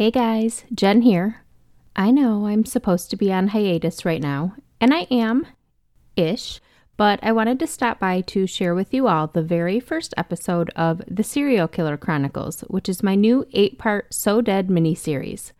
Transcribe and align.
Hey 0.00 0.10
guys, 0.10 0.64
Jen 0.72 1.02
here. 1.02 1.42
I 1.94 2.10
know 2.10 2.46
I'm 2.46 2.64
supposed 2.64 3.10
to 3.10 3.18
be 3.18 3.30
on 3.30 3.48
hiatus 3.48 4.06
right 4.06 4.22
now, 4.22 4.54
and 4.80 4.94
I 4.94 5.00
am 5.10 5.46
ish, 6.16 6.58
but 6.96 7.20
I 7.22 7.32
wanted 7.32 7.58
to 7.58 7.66
stop 7.66 7.98
by 7.98 8.22
to 8.22 8.46
share 8.46 8.74
with 8.74 8.94
you 8.94 9.08
all 9.08 9.26
the 9.26 9.42
very 9.42 9.78
first 9.78 10.14
episode 10.16 10.70
of 10.74 11.02
The 11.06 11.22
Serial 11.22 11.68
Killer 11.68 11.98
Chronicles, 11.98 12.62
which 12.62 12.88
is 12.88 13.02
my 13.02 13.14
new 13.14 13.46
eight 13.52 13.76
part 13.76 14.14
So 14.14 14.40
Dead 14.40 14.68
miniseries. 14.68 15.52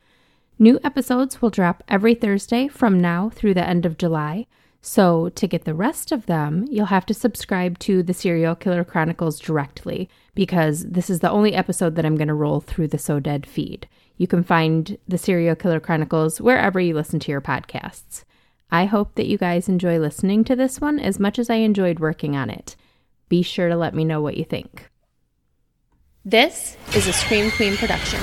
New 0.59 0.81
episodes 0.83 1.43
will 1.43 1.51
drop 1.51 1.85
every 1.87 2.15
Thursday 2.15 2.67
from 2.67 2.99
now 2.99 3.29
through 3.29 3.53
the 3.53 3.69
end 3.69 3.85
of 3.85 3.99
July. 3.99 4.47
So, 4.81 5.29
to 5.29 5.47
get 5.47 5.67
the 5.67 5.75
rest 5.75 6.13
of 6.13 6.25
them, 6.25 6.65
you'll 6.71 6.87
have 6.87 7.05
to 7.05 7.13
subscribe 7.13 7.79
to 7.81 8.03
the 8.03 8.15
Serial 8.15 8.55
Killer 8.55 8.85
Chronicles 8.85 9.39
directly 9.39 10.09
because 10.35 10.87
this 10.87 11.11
is 11.11 11.21
the 11.21 11.31
only 11.31 11.53
episode 11.53 11.95
that 11.97 12.07
I'm 12.07 12.17
going 12.17 12.29
to 12.29 12.33
roll 12.35 12.61
through 12.61 12.89
the 12.89 12.97
So 12.97 13.21
Dead 13.21 13.45
feed. 13.45 13.87
You 14.21 14.27
can 14.27 14.45
find 14.45 14.99
the 15.09 15.17
Serial 15.17 15.57
Killer 15.57 15.81
Chronicles 15.81 16.43
wherever 16.43 16.79
you 16.79 16.93
listen 16.93 17.21
to 17.21 17.33
your 17.33 17.41
podcasts. 17.41 18.25
I 18.71 18.85
hope 18.85 19.15
that 19.15 19.27
you 19.27 19.39
guys 19.39 19.67
enjoy 19.67 19.99
listening 19.99 20.45
to 20.45 20.55
this 20.55 20.79
one 20.79 21.01
as 21.01 21.19
much 21.19 21.39
as 21.39 21.49
I 21.49 21.55
enjoyed 21.55 22.01
working 22.01 22.37
on 22.37 22.51
it. 22.51 22.77
Be 23.31 23.41
sure 23.41 23.71
to 23.71 23.77
let 23.77 23.95
me 23.95 24.05
know 24.05 24.21
what 24.21 24.37
you 24.37 24.45
think. 24.45 24.91
This 26.23 26.77
is 26.95 27.07
a 27.07 27.15
Scream 27.15 27.51
Queen 27.53 27.79
production. 27.79 28.21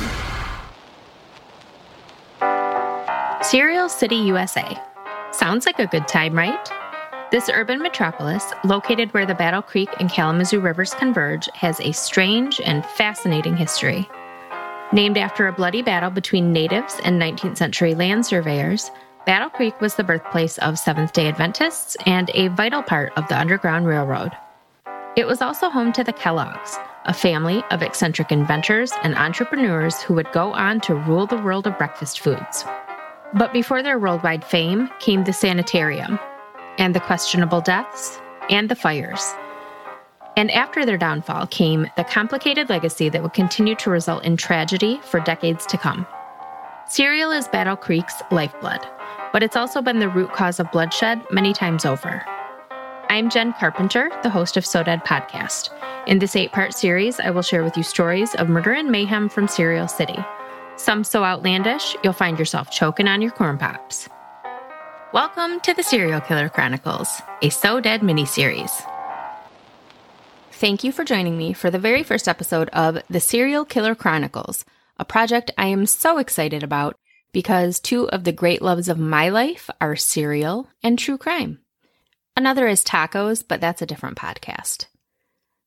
Cereal 3.41 3.89
City, 3.89 4.17
USA. 4.17 4.79
Sounds 5.31 5.65
like 5.65 5.79
a 5.79 5.87
good 5.87 6.07
time, 6.07 6.35
right? 6.35 6.69
This 7.31 7.49
urban 7.49 7.81
metropolis, 7.81 8.45
located 8.63 9.11
where 9.15 9.25
the 9.25 9.33
Battle 9.33 9.63
Creek 9.63 9.89
and 9.99 10.11
Kalamazoo 10.11 10.59
rivers 10.59 10.93
converge, 10.93 11.49
has 11.55 11.79
a 11.79 11.91
strange 11.91 12.61
and 12.61 12.85
fascinating 12.85 13.57
history. 13.57 14.07
Named 14.93 15.17
after 15.17 15.47
a 15.47 15.51
bloody 15.51 15.81
battle 15.81 16.09
between 16.09 16.53
natives 16.53 16.97
and 17.03 17.21
19th 17.21 17.57
century 17.57 17.93
land 17.93 18.25
surveyors, 18.25 18.89
Battle 19.25 19.49
Creek 19.49 19.81
was 19.81 19.95
the 19.95 20.03
birthplace 20.03 20.57
of 20.59 20.79
Seventh 20.79 21.11
day 21.11 21.27
Adventists 21.27 21.97
and 22.05 22.31
a 22.33 22.47
vital 22.47 22.81
part 22.81 23.11
of 23.17 23.27
the 23.27 23.37
Underground 23.37 23.85
Railroad. 23.85 24.31
It 25.17 25.27
was 25.27 25.41
also 25.41 25.69
home 25.69 25.91
to 25.91 26.05
the 26.05 26.13
Kellogg's, 26.13 26.77
a 27.03 27.13
family 27.13 27.65
of 27.69 27.81
eccentric 27.81 28.31
inventors 28.31 28.93
and 29.03 29.13
entrepreneurs 29.15 30.01
who 30.01 30.13
would 30.13 30.31
go 30.31 30.53
on 30.53 30.79
to 30.81 30.95
rule 30.95 31.27
the 31.27 31.41
world 31.41 31.67
of 31.67 31.77
breakfast 31.77 32.21
foods. 32.21 32.63
But 33.33 33.51
before 33.51 33.83
their 33.83 33.99
worldwide 33.99 34.45
fame 34.45 34.89
came 34.99 35.25
the 35.25 35.33
sanitarium, 35.33 36.17
and 36.77 36.95
the 36.95 37.01
questionable 37.01 37.59
deaths, 37.59 38.21
and 38.49 38.69
the 38.69 38.75
fires. 38.75 39.33
And 40.37 40.49
after 40.51 40.85
their 40.85 40.97
downfall 40.97 41.47
came 41.47 41.89
the 41.97 42.05
complicated 42.05 42.69
legacy 42.69 43.09
that 43.09 43.21
would 43.21 43.33
continue 43.33 43.75
to 43.75 43.89
result 43.89 44.23
in 44.23 44.37
tragedy 44.37 45.01
for 45.03 45.19
decades 45.19 45.65
to 45.65 45.77
come. 45.77 46.07
Cereal 46.87 47.31
is 47.31 47.49
Battle 47.49 47.75
Creek's 47.75 48.21
lifeblood 48.31 48.87
but 49.31 49.43
it's 49.43 49.55
also 49.55 49.81
been 49.81 49.99
the 49.99 50.09
root 50.09 50.33
cause 50.33 50.59
of 50.59 50.71
bloodshed 50.71 51.21
many 51.31 51.53
times 51.53 51.85
over. 51.85 52.23
I'm 53.09 53.29
Jen 53.29 53.53
Carpenter, 53.53 54.09
the 54.23 54.29
host 54.29 54.57
of 54.57 54.65
So 54.65 54.83
Dead 54.83 55.03
podcast. 55.05 55.69
In 56.07 56.19
this 56.19 56.35
eight 56.35 56.51
part 56.51 56.73
series, 56.73 57.19
I 57.19 57.29
will 57.29 57.41
share 57.41 57.63
with 57.63 57.77
you 57.77 57.83
stories 57.83 58.33
of 58.35 58.49
murder 58.49 58.73
and 58.73 58.89
mayhem 58.89 59.29
from 59.29 59.47
Cereal 59.47 59.87
City. 59.87 60.17
Some 60.75 61.03
so 61.03 61.23
outlandish, 61.23 61.95
you'll 62.03 62.13
find 62.13 62.37
yourself 62.37 62.71
choking 62.71 63.07
on 63.07 63.21
your 63.21 63.31
corn 63.31 63.57
pops. 63.57 64.09
Welcome 65.13 65.59
to 65.61 65.73
the 65.73 65.83
Serial 65.83 66.21
Killer 66.21 66.49
Chronicles, 66.49 67.21
a 67.41 67.49
So 67.49 67.79
Dead 67.79 68.01
miniseries. 68.01 68.71
Thank 70.57 70.83
you 70.83 70.91
for 70.91 71.03
joining 71.03 71.37
me 71.37 71.53
for 71.53 71.69
the 71.69 71.77
very 71.77 72.01
first 72.01 72.27
episode 72.27 72.69
of 72.69 72.97
The 73.11 73.19
Serial 73.19 73.63
Killer 73.63 73.93
Chronicles, 73.93 74.65
a 74.97 75.05
project 75.05 75.51
I 75.55 75.67
am 75.67 75.85
so 75.85 76.17
excited 76.17 76.63
about 76.63 76.95
because 77.31 77.79
two 77.79 78.09
of 78.09 78.23
the 78.23 78.31
great 78.31 78.63
loves 78.63 78.89
of 78.89 78.97
my 78.97 79.29
life 79.29 79.69
are 79.79 79.95
cereal 79.95 80.67
and 80.81 80.97
true 80.97 81.19
crime. 81.19 81.59
Another 82.35 82.67
is 82.67 82.83
tacos, 82.83 83.43
but 83.47 83.61
that's 83.61 83.83
a 83.83 83.85
different 83.85 84.17
podcast. 84.17 84.87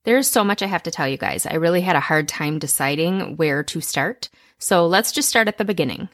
There's 0.03 0.27
so 0.27 0.43
much 0.43 0.61
I 0.61 0.67
have 0.67 0.83
to 0.83 0.91
tell 0.91 1.06
you 1.06 1.17
guys. 1.17 1.47
I 1.47 1.55
really 1.55 1.83
had 1.83 1.95
a 1.95 2.00
hard 2.00 2.27
time 2.27 2.59
deciding 2.59 3.37
where 3.37 3.62
to 3.62 3.81
start. 3.81 4.29
So 4.59 4.89
let's 4.89 5.12
just 5.12 5.29
start 5.29 5.47
at 5.47 5.56
the 5.56 5.65
beginning. 5.65 6.09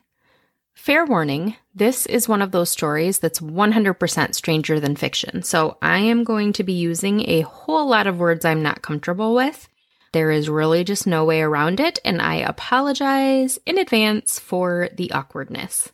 Fair 0.77 1.05
warning, 1.05 1.57
this 1.75 2.07
is 2.07 2.29
one 2.29 2.41
of 2.41 2.53
those 2.53 2.71
stories 2.71 3.19
that's 3.19 3.41
100% 3.41 4.35
stranger 4.37 4.79
than 4.79 4.95
fiction. 4.95 5.43
So 5.43 5.79
I 5.83 5.99
am 5.99 6.23
going 6.23 6.53
to 6.53 6.63
be 6.63 6.75
using 6.75 7.29
a 7.29 7.41
whole 7.41 7.89
lot 7.89 8.07
of 8.07 8.21
words 8.21 8.45
I'm 8.45 8.63
not 8.63 8.83
comfortable 8.83 9.35
with 9.35 9.69
there 10.17 10.31
is 10.31 10.49
really 10.49 10.83
just 10.83 11.07
no 11.07 11.27
way 11.27 11.43
around 11.43 11.79
it, 11.79 11.99
and 12.03 12.23
I 12.23 12.37
apologize 12.37 13.59
in 13.67 13.77
advance 13.77 14.39
for 14.39 14.89
the 14.97 15.13
awkwardness. 15.13 15.93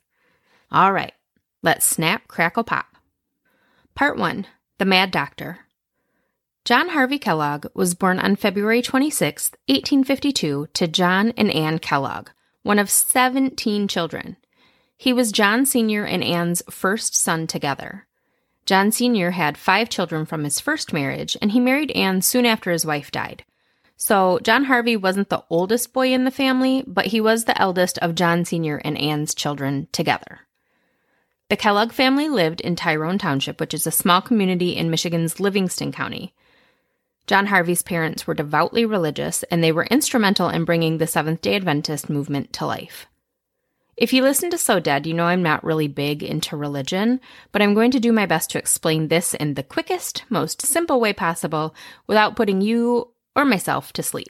All 0.70 0.92
right, 0.92 1.12
let's 1.60 1.84
snap, 1.84 2.28
crackle, 2.28 2.62
pop. 2.62 2.86
Part 3.96 4.16
1 4.16 4.46
The 4.78 4.84
Mad 4.84 5.10
Doctor. 5.10 5.66
John 6.64 6.90
Harvey 6.90 7.18
Kellogg 7.18 7.66
was 7.74 7.96
born 7.96 8.20
on 8.20 8.36
February 8.36 8.80
26, 8.80 9.50
1852, 9.66 10.68
to 10.72 10.86
John 10.86 11.32
and 11.36 11.50
Anne 11.50 11.80
Kellogg, 11.80 12.28
one 12.62 12.78
of 12.78 12.90
17 12.90 13.88
children. 13.88 14.36
He 15.02 15.12
was 15.12 15.32
John 15.32 15.66
Sr. 15.66 16.04
and 16.04 16.22
Anne's 16.22 16.62
first 16.70 17.16
son 17.16 17.48
together. 17.48 18.06
John 18.66 18.92
Sr. 18.92 19.32
had 19.32 19.58
five 19.58 19.88
children 19.88 20.24
from 20.24 20.44
his 20.44 20.60
first 20.60 20.92
marriage, 20.92 21.36
and 21.42 21.50
he 21.50 21.58
married 21.58 21.90
Anne 21.90 22.22
soon 22.22 22.46
after 22.46 22.70
his 22.70 22.86
wife 22.86 23.10
died. 23.10 23.44
So, 23.96 24.38
John 24.44 24.66
Harvey 24.66 24.96
wasn't 24.96 25.28
the 25.28 25.42
oldest 25.50 25.92
boy 25.92 26.12
in 26.12 26.22
the 26.22 26.30
family, 26.30 26.84
but 26.86 27.06
he 27.06 27.20
was 27.20 27.46
the 27.46 27.60
eldest 27.60 27.98
of 27.98 28.14
John 28.14 28.44
Sr. 28.44 28.76
and 28.84 28.96
Anne's 28.96 29.34
children 29.34 29.88
together. 29.90 30.42
The 31.48 31.56
Kellogg 31.56 31.90
family 31.90 32.28
lived 32.28 32.60
in 32.60 32.76
Tyrone 32.76 33.18
Township, 33.18 33.58
which 33.58 33.74
is 33.74 33.88
a 33.88 33.90
small 33.90 34.20
community 34.20 34.76
in 34.76 34.88
Michigan's 34.88 35.40
Livingston 35.40 35.90
County. 35.90 36.32
John 37.26 37.46
Harvey's 37.46 37.82
parents 37.82 38.28
were 38.28 38.34
devoutly 38.34 38.86
religious, 38.86 39.42
and 39.50 39.64
they 39.64 39.72
were 39.72 39.86
instrumental 39.86 40.48
in 40.48 40.64
bringing 40.64 40.98
the 40.98 41.08
Seventh 41.08 41.40
day 41.40 41.56
Adventist 41.56 42.08
movement 42.08 42.52
to 42.52 42.66
life. 42.66 43.08
If 43.96 44.12
you 44.12 44.22
listen 44.22 44.50
to 44.50 44.58
So 44.58 44.80
Dead, 44.80 45.06
you 45.06 45.12
know 45.12 45.24
I'm 45.24 45.42
not 45.42 45.64
really 45.64 45.86
big 45.86 46.22
into 46.22 46.56
religion, 46.56 47.20
but 47.52 47.60
I'm 47.60 47.74
going 47.74 47.90
to 47.90 48.00
do 48.00 48.10
my 48.10 48.24
best 48.24 48.50
to 48.50 48.58
explain 48.58 49.08
this 49.08 49.34
in 49.34 49.54
the 49.54 49.62
quickest, 49.62 50.24
most 50.30 50.62
simple 50.62 50.98
way 50.98 51.12
possible 51.12 51.74
without 52.06 52.34
putting 52.34 52.62
you 52.62 53.12
or 53.36 53.44
myself 53.44 53.92
to 53.94 54.02
sleep. 54.02 54.28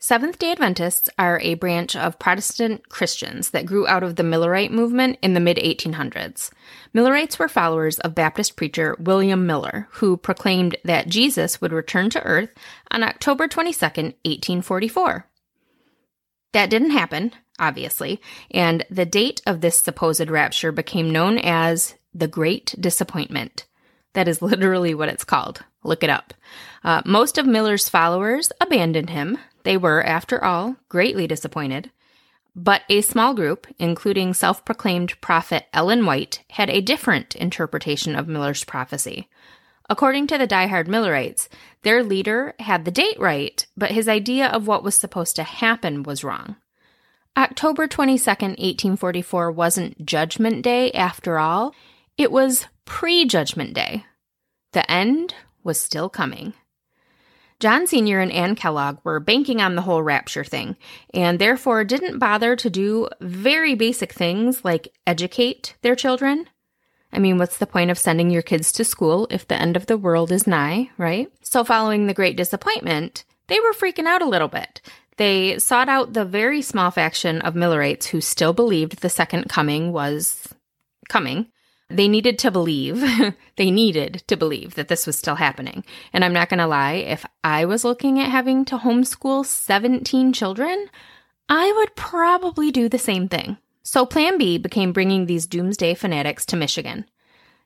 Seventh 0.00 0.38
day 0.38 0.52
Adventists 0.52 1.08
are 1.18 1.40
a 1.40 1.54
branch 1.54 1.96
of 1.96 2.18
Protestant 2.18 2.88
Christians 2.88 3.50
that 3.50 3.66
grew 3.66 3.88
out 3.88 4.04
of 4.04 4.16
the 4.16 4.22
Millerite 4.22 4.70
movement 4.70 5.18
in 5.22 5.32
the 5.32 5.40
mid 5.40 5.56
1800s. 5.56 6.50
Millerites 6.92 7.38
were 7.38 7.48
followers 7.48 7.98
of 8.00 8.14
Baptist 8.14 8.54
preacher 8.54 8.96
William 9.00 9.46
Miller, 9.46 9.88
who 9.92 10.16
proclaimed 10.16 10.76
that 10.84 11.08
Jesus 11.08 11.60
would 11.60 11.72
return 11.72 12.10
to 12.10 12.22
earth 12.22 12.50
on 12.90 13.02
October 13.02 13.48
22, 13.48 13.80
1844. 13.86 15.26
That 16.52 16.70
didn't 16.70 16.90
happen, 16.90 17.32
obviously, 17.58 18.20
and 18.50 18.84
the 18.90 19.06
date 19.06 19.40
of 19.46 19.60
this 19.60 19.80
supposed 19.80 20.30
rapture 20.30 20.72
became 20.72 21.10
known 21.10 21.38
as 21.38 21.94
the 22.14 22.28
Great 22.28 22.74
Disappointment. 22.78 23.66
That 24.14 24.28
is 24.28 24.42
literally 24.42 24.94
what 24.94 25.08
it's 25.08 25.24
called. 25.24 25.64
Look 25.84 26.02
it 26.02 26.10
up. 26.10 26.34
Uh, 26.84 27.02
most 27.04 27.38
of 27.38 27.46
Miller's 27.46 27.88
followers 27.88 28.52
abandoned 28.60 29.10
him. 29.10 29.38
They 29.62 29.76
were, 29.76 30.02
after 30.02 30.42
all, 30.42 30.76
greatly 30.88 31.26
disappointed. 31.26 31.90
But 32.54 32.82
a 32.88 33.02
small 33.02 33.34
group, 33.34 33.66
including 33.78 34.34
self 34.34 34.64
proclaimed 34.64 35.20
prophet 35.20 35.66
Ellen 35.72 36.04
White, 36.04 36.42
had 36.50 36.70
a 36.70 36.80
different 36.80 37.36
interpretation 37.36 38.16
of 38.16 38.26
Miller's 38.26 38.64
prophecy. 38.64 39.28
According 39.88 40.26
to 40.26 40.38
the 40.38 40.46
die-hard 40.46 40.88
Millerites, 40.88 41.48
their 41.82 42.02
leader 42.02 42.54
had 42.58 42.84
the 42.84 42.90
date 42.90 43.18
right, 43.18 43.64
but 43.76 43.92
his 43.92 44.08
idea 44.08 44.48
of 44.48 44.66
what 44.66 44.82
was 44.82 44.94
supposed 44.94 45.36
to 45.36 45.44
happen 45.44 46.02
was 46.02 46.24
wrong. 46.24 46.56
October 47.38 47.86
22nd, 47.86 48.58
1844 48.58 49.52
wasn't 49.52 50.04
Judgment 50.04 50.60
Day 50.60 50.90
after 50.90 51.38
all, 51.38 51.72
it 52.16 52.32
was 52.32 52.66
pre 52.84 53.26
Judgment 53.26 53.74
Day. 53.74 54.04
The 54.72 54.90
end 54.90 55.36
was 55.62 55.80
still 55.80 56.08
coming. 56.08 56.54
John 57.60 57.86
Sr. 57.86 58.18
and 58.18 58.32
Anne 58.32 58.56
Kellogg 58.56 58.98
were 59.04 59.20
banking 59.20 59.60
on 59.60 59.76
the 59.76 59.82
whole 59.82 60.02
rapture 60.02 60.42
thing, 60.42 60.76
and 61.14 61.38
therefore 61.38 61.84
didn't 61.84 62.18
bother 62.18 62.56
to 62.56 62.68
do 62.68 63.08
very 63.20 63.76
basic 63.76 64.12
things 64.12 64.64
like 64.64 64.92
educate 65.06 65.76
their 65.82 65.94
children. 65.94 66.48
I 67.12 67.20
mean, 67.20 67.38
what's 67.38 67.58
the 67.58 67.68
point 67.68 67.92
of 67.92 67.98
sending 68.00 68.30
your 68.30 68.42
kids 68.42 68.72
to 68.72 68.84
school 68.84 69.28
if 69.30 69.46
the 69.46 69.54
end 69.54 69.76
of 69.76 69.86
the 69.86 69.96
world 69.96 70.32
is 70.32 70.48
nigh, 70.48 70.90
right? 70.98 71.30
So, 71.42 71.62
following 71.62 72.08
the 72.08 72.14
great 72.14 72.36
disappointment, 72.36 73.24
they 73.46 73.60
were 73.60 73.72
freaking 73.72 74.06
out 74.06 74.22
a 74.22 74.28
little 74.28 74.48
bit. 74.48 74.80
They 75.18 75.58
sought 75.58 75.88
out 75.88 76.14
the 76.14 76.24
very 76.24 76.62
small 76.62 76.90
faction 76.90 77.40
of 77.42 77.54
Millerites 77.54 78.06
who 78.06 78.20
still 78.20 78.52
believed 78.52 79.00
the 79.00 79.10
second 79.10 79.48
coming 79.48 79.92
was 79.92 80.48
coming 81.08 81.48
they 81.90 82.08
needed 82.08 82.38
to 82.40 82.50
believe, 82.50 83.02
they 83.56 83.70
needed 83.70 84.22
to 84.26 84.36
believe 84.36 84.74
that 84.74 84.88
this 84.88 85.06
was 85.06 85.16
still 85.16 85.36
happening. 85.36 85.84
And 86.12 86.24
I'm 86.24 86.32
not 86.32 86.48
going 86.48 86.58
to 86.58 86.66
lie, 86.66 86.94
if 86.94 87.24
I 87.42 87.64
was 87.64 87.84
looking 87.84 88.18
at 88.18 88.30
having 88.30 88.64
to 88.66 88.78
homeschool 88.78 89.44
17 89.44 90.32
children, 90.32 90.88
I 91.48 91.72
would 91.72 91.96
probably 91.96 92.70
do 92.70 92.88
the 92.88 92.98
same 92.98 93.28
thing. 93.28 93.56
So 93.82 94.04
Plan 94.04 94.36
B 94.36 94.58
became 94.58 94.92
bringing 94.92 95.24
these 95.24 95.46
doomsday 95.46 95.94
fanatics 95.94 96.44
to 96.46 96.56
Michigan. 96.56 97.06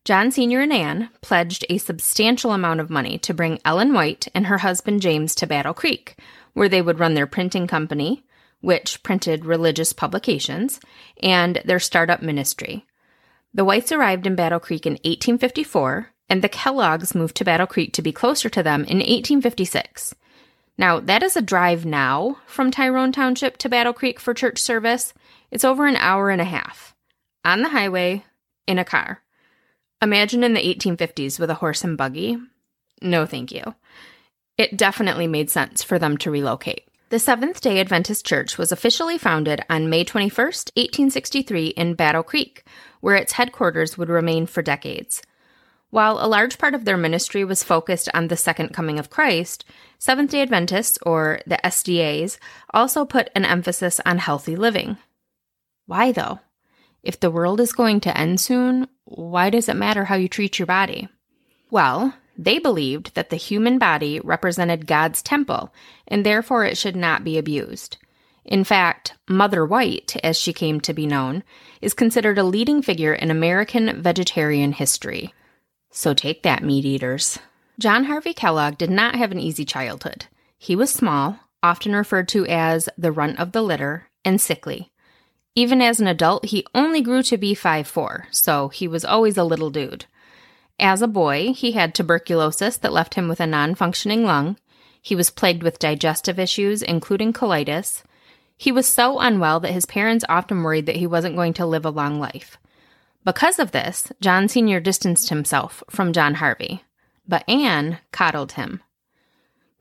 John 0.05 0.31
Sr. 0.31 0.61
and 0.61 0.73
Ann 0.73 1.11
pledged 1.21 1.65
a 1.69 1.79
substantial 1.79 2.53
amount 2.53 2.81
of 2.81 2.91
money 2.91 3.19
to 3.19 3.35
bring 3.35 3.61
Ellen 3.65 3.93
White 3.93 4.29
and 4.35 4.47
her 4.47 4.59
husband 4.59 5.01
James 5.01 5.35
to 5.37 5.47
Battle 5.47 5.75
Creek, 5.75 6.17
where 6.55 6.69
they 6.69 6.83
would 6.83 6.99
run 6.99 7.15
their 7.15 7.27
printing 7.27 7.67
company, 7.67 8.25
which 8.61 9.03
printed 9.03 9.45
religious 9.45 9.93
publications, 9.93 10.81
and 11.23 11.61
their 11.65 11.81
startup 11.81 12.23
ministry. 12.23 12.87
The 13.55 13.65
Whites 13.65 13.93
arrived 13.93 14.27
in 14.27 14.35
Battle 14.35 14.61
Creek 14.61 14.87
in 14.87 14.93
1854, 14.93 16.09
and 16.29 16.43
the 16.43 16.49
Kellogg's 16.49 17.15
moved 17.15 17.37
to 17.37 17.45
Battle 17.45 17.67
Creek 17.67 17.93
to 17.95 18.03
be 18.03 18.13
closer 18.13 18.49
to 18.49 18.63
them 18.63 18.83
in 18.85 18.99
1856. 18.99 20.15
Now, 20.79 21.01
that 21.01 21.23
is 21.23 21.37
a 21.37 21.43
drive 21.43 21.85
now 21.85 22.39
from 22.47 22.71
Tyrone 22.71 23.13
Township 23.13 23.59
to 23.59 23.69
Battle 23.69 23.93
Creek 23.93 24.19
for 24.19 24.33
church 24.33 24.59
service, 24.59 25.13
it's 25.51 25.65
over 25.65 25.87
an 25.87 25.97
hour 25.97 26.31
and 26.31 26.41
a 26.41 26.45
half 26.45 26.95
on 27.45 27.61
the 27.61 27.69
highway 27.69 28.25
in 28.67 28.79
a 28.79 28.85
car. 28.85 29.23
Imagine 30.01 30.43
in 30.43 30.55
the 30.55 30.75
1850s 30.75 31.39
with 31.39 31.51
a 31.51 31.55
horse 31.55 31.85
and 31.85 31.97
buggy. 31.97 32.39
No, 33.03 33.27
thank 33.27 33.53
you. 33.53 33.75
It 34.59 34.77
definitely 34.77 35.27
made 35.27 35.51
sense 35.51 35.83
for 35.83 35.99
them 35.99 36.17
to 36.19 36.31
relocate. 36.31 36.89
The 37.09 37.19
Seventh 37.19 37.61
day 37.61 37.79
Adventist 37.81 38.25
Church 38.25 38.57
was 38.57 38.73
officially 38.73 39.19
founded 39.19 39.63
on 39.69 39.91
May 39.91 40.05
21st, 40.05 40.73
1863, 40.77 41.67
in 41.69 41.95
Battle 41.95 42.23
Creek, 42.23 42.65
where 43.01 43.17
its 43.17 43.33
headquarters 43.33 43.99
would 43.99 44.09
remain 44.09 44.47
for 44.47 44.63
decades. 44.63 45.23
While 45.91 46.25
a 46.25 46.27
large 46.27 46.57
part 46.57 46.75
of 46.75 46.87
their 46.87 46.97
ministry 46.97 47.45
was 47.45 47.63
focused 47.63 48.09
on 48.15 48.29
the 48.29 48.37
second 48.37 48.71
coming 48.71 48.99
of 48.99 49.11
Christ, 49.11 49.67
Seventh 49.99 50.31
day 50.31 50.41
Adventists, 50.41 50.99
or 51.05 51.41
the 51.47 51.59
SDAs, 51.63 52.39
also 52.73 53.05
put 53.05 53.29
an 53.35 53.45
emphasis 53.45 54.01
on 54.07 54.17
healthy 54.17 54.57
living. 54.57 54.97
Why 55.85 56.13
though? 56.13 56.41
If 57.03 57.21
the 57.21 57.31
world 57.31 57.61
is 57.61 57.75
going 57.75 58.01
to 58.01 58.17
end 58.17 58.41
soon, 58.41 58.89
why 59.05 59.51
does 59.51 59.69
it 59.69 59.77
matter 59.77 60.05
how 60.05 60.15
you 60.15 60.29
treat 60.29 60.59
your 60.59 60.67
body? 60.67 61.09
Well, 61.71 62.15
they 62.37 62.59
believed 62.59 63.15
that 63.15 63.31
the 63.31 63.37
human 63.37 63.79
body 63.79 64.21
represented 64.21 64.87
God's 64.87 65.23
temple, 65.23 65.73
and 66.09 66.25
therefore 66.25 66.65
it 66.65 66.79
should 66.79 66.97
not 66.97 67.25
be 67.25 67.39
abused. 67.39 67.99
In 68.45 68.65
fact, 68.65 69.15
Mother 69.29 69.65
White, 69.65 70.17
as 70.25 70.39
she 70.39 70.53
came 70.53 70.81
to 70.81 70.93
be 70.93 71.07
known, 71.07 71.45
is 71.81 71.95
considered 71.95 72.39
a 72.39 72.45
leading 72.45 72.83
figure 72.83 73.15
in 73.15 73.31
American 73.31 74.03
vegetarian 74.03 74.73
history. 74.73 75.33
So 75.91 76.15
take 76.15 76.43
that, 76.43 76.63
meat 76.63 76.85
eaters. 76.85 77.39
John 77.79 78.05
Harvey 78.05 78.35
Kellogg 78.35 78.79
did 78.79 78.91
not 78.91 79.15
have 79.15 79.31
an 79.31 79.39
easy 79.39 79.65
childhood. 79.65 80.27
He 80.59 80.75
was 80.75 80.91
small, 80.91 81.39
often 81.63 81.95
referred 81.95 82.29
to 82.29 82.47
as 82.47 82.89
the 82.99 83.13
runt 83.13 83.39
of 83.39 83.53
the 83.53 83.63
litter, 83.63 84.09
and 84.25 84.41
sickly. 84.41 84.91
Even 85.55 85.83
as 85.83 86.01
an 86.01 86.07
adult, 86.07 86.47
he 86.47 86.67
only 86.75 87.03
grew 87.03 87.23
to 87.25 87.37
be 87.37 87.55
5'4, 87.55 88.25
so 88.31 88.69
he 88.69 88.89
was 88.89 89.05
always 89.05 89.37
a 89.37 89.45
little 89.45 89.71
dude. 89.71 90.07
As 90.83 91.01
a 91.01 91.07
boy, 91.07 91.53
he 91.53 91.73
had 91.73 91.95
tuberculosis 91.95 92.77
that 92.79 92.93
left 92.93 93.15
him 93.15 93.29
with 93.29 93.39
a 93.39 93.47
non 93.47 93.77
functioning 93.77 94.25
lung. 94.25 94.57
He 95.01 95.15
was 95.15 95.31
plagued 95.31 95.63
with 95.63 95.79
digestive 95.79 96.41
issues, 96.41 96.83
including 96.83 97.33
colitis. 97.33 98.03
He 98.59 98.73
was 98.73 98.89
so 98.89 99.21
unwell 99.21 99.61
that 99.61 99.73
his 99.73 99.87
parents 99.87 100.25
often 100.29 100.65
worried 100.65 100.87
that 100.87 100.97
he 100.97 101.07
wasn't 101.07 101.37
going 101.37 101.55
to 101.55 101.67
live 101.67 101.85
a 101.85 101.91
long 101.91 102.19
life. 102.19 102.59
Because 103.25 103.61
of 103.61 103.71
this, 103.71 104.11
John 104.21 104.49
Sr. 104.49 104.81
distanced 104.81 105.29
himself 105.29 105.85
from 105.89 106.13
John 106.13 106.35
Harvey, 106.35 106.83
but 107.29 107.49
Anne 107.49 107.99
coddled 108.11 108.53
him. 108.53 108.83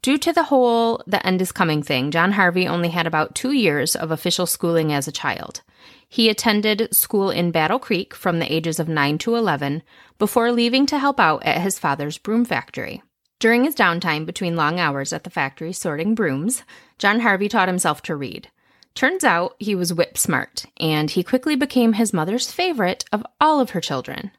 Due 0.01 0.18
to 0.18 0.33
the 0.33 0.44
whole 0.44 1.03
the 1.06 1.25
end 1.25 1.42
is 1.42 1.51
coming 1.51 1.83
thing, 1.83 2.09
John 2.09 2.31
Harvey 2.31 2.68
only 2.68 2.89
had 2.89 3.06
about 3.06 3.36
two 3.36 3.51
years 3.51 3.95
of 3.95 4.09
official 4.09 4.48
schooling 4.48 4.92
as 4.92 5.07
a 5.07 5.12
child. 5.12 5.62
He 6.09 6.27
attended 6.27 6.94
school 6.94 7.30
in 7.30 7.51
Battle 7.51 7.77
Creek 7.77 8.15
from 8.15 8.39
the 8.39 8.51
ages 8.51 8.80
of 8.80 8.89
9 8.89 9.19
to 9.19 9.36
11 9.36 9.83
before 10.18 10.51
leaving 10.51 10.86
to 10.88 10.98
help 10.98 11.19
out 11.19 11.44
at 11.44 11.62
his 11.62 11.77
father's 11.77 12.18
broom 12.18 12.45
factory. 12.45 13.03
During 13.39 13.63
his 13.63 13.75
downtime 13.75 14.25
between 14.25 14.56
long 14.56 14.80
hours 14.80 15.13
at 15.13 15.24
the 15.24 15.30
factory 15.30 15.71
sorting 15.71 16.15
brooms, 16.15 16.63
John 16.97 17.19
Harvey 17.19 17.47
taught 17.47 17.68
himself 17.68 18.01
to 18.04 18.15
read. 18.15 18.50
Turns 18.94 19.24
out 19.24 19.56
he 19.57 19.74
was 19.74 19.94
whip 19.94 20.18
smart, 20.18 20.65
and 20.77 21.09
he 21.12 21.24
quickly 21.24 21.56
became 21.56 21.94
his 21.94 22.12
mother's 22.12 22.51
favorite 22.51 23.06
of 23.12 23.25
all 23.39 23.59
of 23.59 23.69
her 23.69 23.81
children. 23.81 24.31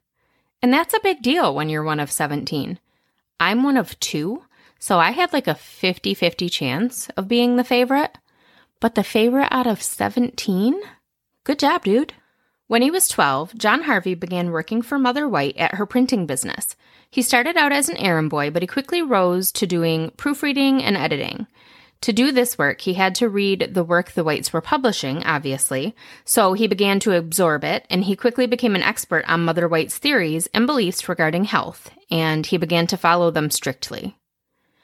And 0.61 0.73
that's 0.73 0.94
a 0.94 1.00
big 1.03 1.23
deal 1.23 1.55
when 1.55 1.69
you're 1.69 1.82
one 1.82 2.00
of 2.00 2.12
17. 2.12 2.79
I'm 3.41 3.62
one 3.62 3.76
of 3.76 3.99
two, 3.99 4.44
so 4.82 4.99
I 4.99 5.12
had 5.12 5.32
like 5.32 5.46
a 5.46 5.55
50 5.55 6.12
50 6.12 6.49
chance 6.49 7.08
of 7.17 7.29
being 7.29 7.55
the 7.55 7.62
favorite. 7.62 8.19
But 8.81 8.96
the 8.96 9.05
favorite 9.05 9.46
out 9.52 9.69
of 9.69 9.81
17? 9.81 10.82
Good 11.44 11.61
job, 11.61 11.84
dude. 11.84 12.14
When 12.67 12.82
he 12.82 12.90
was 12.90 13.06
12, 13.06 13.56
John 13.56 13.82
Harvey 13.82 14.17
began 14.17 14.50
working 14.50 14.82
for 14.82 14.99
Mother 14.99 15.29
White 15.29 15.56
at 15.56 15.76
her 15.76 15.87
printing 15.87 16.26
business. 16.26 16.75
He 17.08 17.23
started 17.23 17.56
out 17.56 17.70
as 17.70 17.88
an 17.88 17.96
errand 17.96 18.31
boy, 18.31 18.50
but 18.50 18.61
he 18.61 18.67
quickly 18.67 19.02
rose 19.02 19.52
to 19.52 19.69
doing 19.69 20.11
proofreading 20.17 20.82
and 20.82 20.96
editing. 20.96 21.46
To 22.00 22.12
do 22.12 22.32
this 22.32 22.58
work, 22.58 22.81
he 22.81 22.94
had 22.94 23.14
to 23.14 23.29
read 23.29 23.75
the 23.75 23.84
work 23.84 24.11
the 24.11 24.25
Whites 24.25 24.52
were 24.52 24.61
publishing, 24.61 25.23
obviously, 25.23 25.94
so 26.25 26.55
he 26.55 26.67
began 26.67 26.99
to 27.00 27.17
absorb 27.17 27.62
it, 27.62 27.87
and 27.88 28.02
he 28.02 28.17
quickly 28.17 28.49
became 28.49 28.75
an 28.75 28.82
expert 28.82 29.25
on 29.29 29.44
Mother 29.44 29.69
White's 29.69 29.96
theories 29.96 30.49
and 30.52 30.67
beliefs 30.67 31.08
regarding 31.08 31.44
health, 31.44 31.93
and 32.11 32.46
he 32.46 32.56
began 32.56 32.88
to 32.88 32.96
follow 32.96 33.31
them 33.31 33.49
strictly. 33.49 34.17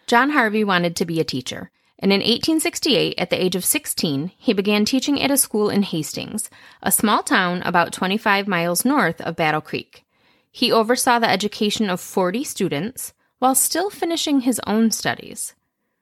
John 0.09 0.31
Harvey 0.31 0.65
wanted 0.65 0.97
to 0.97 1.05
be 1.05 1.21
a 1.21 1.25
teacher, 1.25 1.71
and 1.99 2.11
in 2.11 2.21
1868, 2.21 3.17
at 3.19 3.29
the 3.29 3.45
age 3.45 3.55
of 3.55 3.63
16, 3.63 4.33
he 4.39 4.55
began 4.55 4.87
teaching 4.87 5.21
at 5.21 5.31
a 5.31 5.37
school 5.37 5.69
in 5.69 5.83
Hastings, 5.83 6.49
a 6.83 6.91
small 6.91 7.23
town 7.23 7.61
about 7.61 7.93
25 7.93 8.49
miles 8.49 8.87
north 8.87 9.21
of 9.21 9.37
Battle 9.37 9.61
Creek. 9.61 10.07
He 10.51 10.73
oversaw 10.73 11.19
the 11.19 11.29
education 11.29 11.91
of 11.91 12.01
40 12.01 12.43
students 12.43 13.13
while 13.39 13.55
still 13.55 13.91
finishing 13.91 14.41
his 14.41 14.59
own 14.67 14.93
studies. 14.93 15.55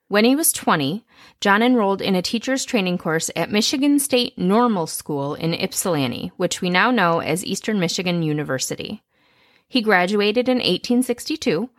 When 0.06 0.25
he 0.25 0.37
was 0.37 0.53
20, 0.53 1.05
John 1.41 1.61
enrolled 1.61 2.00
in 2.00 2.14
a 2.14 2.23
teacher's 2.23 2.64
training 2.64 2.99
course 2.99 3.29
at 3.35 3.50
Michigan 3.50 3.99
State 3.99 4.38
Normal 4.38 4.87
School 4.87 5.35
in 5.35 5.53
Ypsilanti, 5.53 6.31
which 6.37 6.61
we 6.61 6.70
now 6.70 6.93
know 6.93 7.19
as 7.19 7.44
Eastern 7.44 7.81
Michigan 7.81 8.23
University. 8.23 9.03
He 9.67 9.82
graduated 9.82 10.49
in 10.49 10.58
1862 10.58 11.70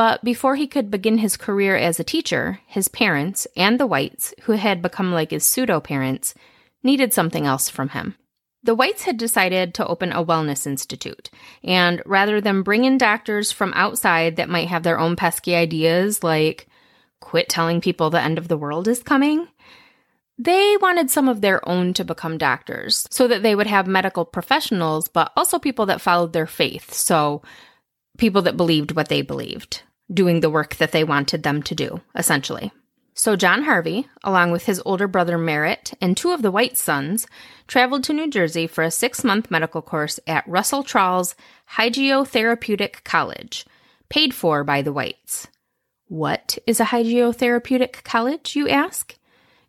but 0.00 0.24
before 0.24 0.56
he 0.56 0.66
could 0.66 0.90
begin 0.90 1.18
his 1.18 1.36
career 1.36 1.76
as 1.76 2.00
a 2.00 2.04
teacher, 2.04 2.60
his 2.66 2.88
parents 2.88 3.46
and 3.54 3.78
the 3.78 3.86
Whites, 3.86 4.32
who 4.44 4.52
had 4.52 4.80
become 4.80 5.12
like 5.12 5.30
his 5.30 5.44
pseudo 5.44 5.78
parents, 5.78 6.32
needed 6.82 7.12
something 7.12 7.44
else 7.44 7.68
from 7.68 7.90
him. 7.90 8.14
The 8.62 8.74
Whites 8.74 9.02
had 9.02 9.18
decided 9.18 9.74
to 9.74 9.86
open 9.86 10.10
a 10.12 10.24
wellness 10.24 10.66
institute, 10.66 11.28
and 11.62 12.00
rather 12.06 12.40
than 12.40 12.62
bring 12.62 12.86
in 12.86 12.96
doctors 12.96 13.52
from 13.52 13.74
outside 13.74 14.36
that 14.36 14.48
might 14.48 14.68
have 14.68 14.84
their 14.84 14.98
own 14.98 15.16
pesky 15.16 15.54
ideas, 15.54 16.24
like 16.24 16.66
quit 17.20 17.50
telling 17.50 17.82
people 17.82 18.08
the 18.08 18.22
end 18.22 18.38
of 18.38 18.48
the 18.48 18.56
world 18.56 18.88
is 18.88 19.02
coming, 19.02 19.48
they 20.38 20.78
wanted 20.80 21.10
some 21.10 21.28
of 21.28 21.42
their 21.42 21.60
own 21.68 21.92
to 21.92 22.06
become 22.06 22.38
doctors 22.38 23.06
so 23.10 23.28
that 23.28 23.42
they 23.42 23.54
would 23.54 23.66
have 23.66 23.86
medical 23.86 24.24
professionals, 24.24 25.08
but 25.08 25.30
also 25.36 25.58
people 25.58 25.84
that 25.84 26.00
followed 26.00 26.32
their 26.32 26.46
faith. 26.46 26.94
So, 26.94 27.42
people 28.16 28.40
that 28.40 28.56
believed 28.56 28.92
what 28.92 29.08
they 29.08 29.20
believed 29.20 29.82
doing 30.12 30.40
the 30.40 30.50
work 30.50 30.76
that 30.76 30.92
they 30.92 31.04
wanted 31.04 31.42
them 31.42 31.62
to 31.62 31.74
do, 31.74 32.00
essentially. 32.14 32.72
So 33.14 33.36
John 33.36 33.64
Harvey, 33.64 34.08
along 34.24 34.50
with 34.50 34.64
his 34.64 34.80
older 34.84 35.06
brother 35.06 35.36
Merritt 35.36 35.92
and 36.00 36.16
two 36.16 36.30
of 36.30 36.42
the 36.42 36.50
White 36.50 36.78
sons, 36.78 37.26
traveled 37.66 38.04
to 38.04 38.12
New 38.12 38.30
Jersey 38.30 38.66
for 38.66 38.82
a 38.82 38.90
six 38.90 39.22
month 39.24 39.50
medical 39.50 39.82
course 39.82 40.18
at 40.26 40.48
Russell 40.48 40.82
Trall's 40.82 41.34
Hygiotherapeutic 41.72 43.04
College, 43.04 43.66
paid 44.08 44.32
for 44.32 44.64
by 44.64 44.82
the 44.82 44.92
Whites. 44.92 45.48
What 46.08 46.58
is 46.66 46.80
a 46.80 46.86
hygiotherapeutic 46.86 48.02
college, 48.04 48.56
you 48.56 48.68
ask? 48.68 49.16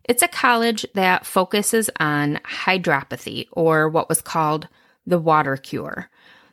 It's 0.04 0.22
a 0.22 0.28
college 0.28 0.84
that 0.94 1.26
focuses 1.26 1.88
on 2.00 2.40
hydropathy, 2.44 3.46
or 3.52 3.88
what 3.88 4.08
was 4.08 4.20
called 4.20 4.66
the 5.06 5.18
water 5.18 5.56
cure, 5.56 6.10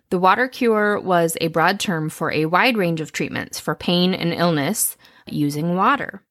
the 0.10 0.20
water 0.20 0.48
cure 0.48 1.00
was 1.00 1.38
a 1.40 1.48
broad 1.48 1.80
term 1.80 2.10
for 2.10 2.32
a 2.32 2.46
wide 2.46 2.78
range 2.78 3.02
of 3.02 3.12
treatments 3.12 3.60
for 3.60 3.76
pain 3.76 4.14
and 4.14 4.34
illness 4.34 4.98
using 5.28 5.76
water. 5.76 6.24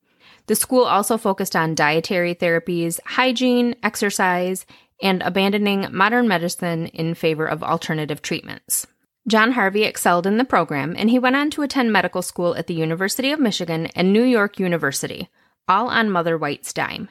The 0.47 0.57
school 0.57 0.85
also 0.85 1.17
focused 1.19 1.55
on 1.55 1.75
dietary 1.75 2.35
therapies, 2.35 2.99
hygiene, 3.05 3.77
exercise, 3.83 4.67
and 5.01 5.23
abandoning 5.23 5.87
modern 5.93 6.27
medicine 6.27 6.87
in 6.87 7.15
favor 7.15 7.47
of 7.47 7.63
alternative 7.63 8.23
treatments. 8.23 8.87
John 9.29 9.53
Harvey 9.53 9.85
excelled 9.85 10.27
in 10.27 10.39
the 10.39 10.45
program, 10.45 10.95
and 10.97 11.11
he 11.11 11.19
went 11.19 11.37
on 11.37 11.51
to 11.51 11.63
attend 11.63 11.93
medical 11.93 12.23
school 12.23 12.57
at 12.57 12.67
the 12.67 12.75
University 12.75 13.31
of 13.31 13.39
Michigan 13.39 13.87
and 13.95 14.13
New 14.13 14.23
York 14.23 14.59
University, 14.59 15.29
all 15.69 15.89
on 15.89 16.11
Mother 16.11 16.39
White's 16.39 16.73
dime. 16.73 17.11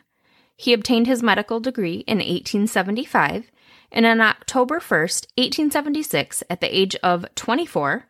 He 0.57 0.73
obtained 0.73 1.07
his 1.07 1.23
medical 1.23 1.59
degree 1.59 2.03
in 2.07 2.17
1875 2.17 3.51
and 3.91 4.05
on 4.05 4.19
October 4.19 4.79
1st, 4.79 5.27
1876, 5.37 6.43
at 6.49 6.59
the 6.59 6.77
age 6.77 6.95
of 6.97 7.25
24, 7.35 8.05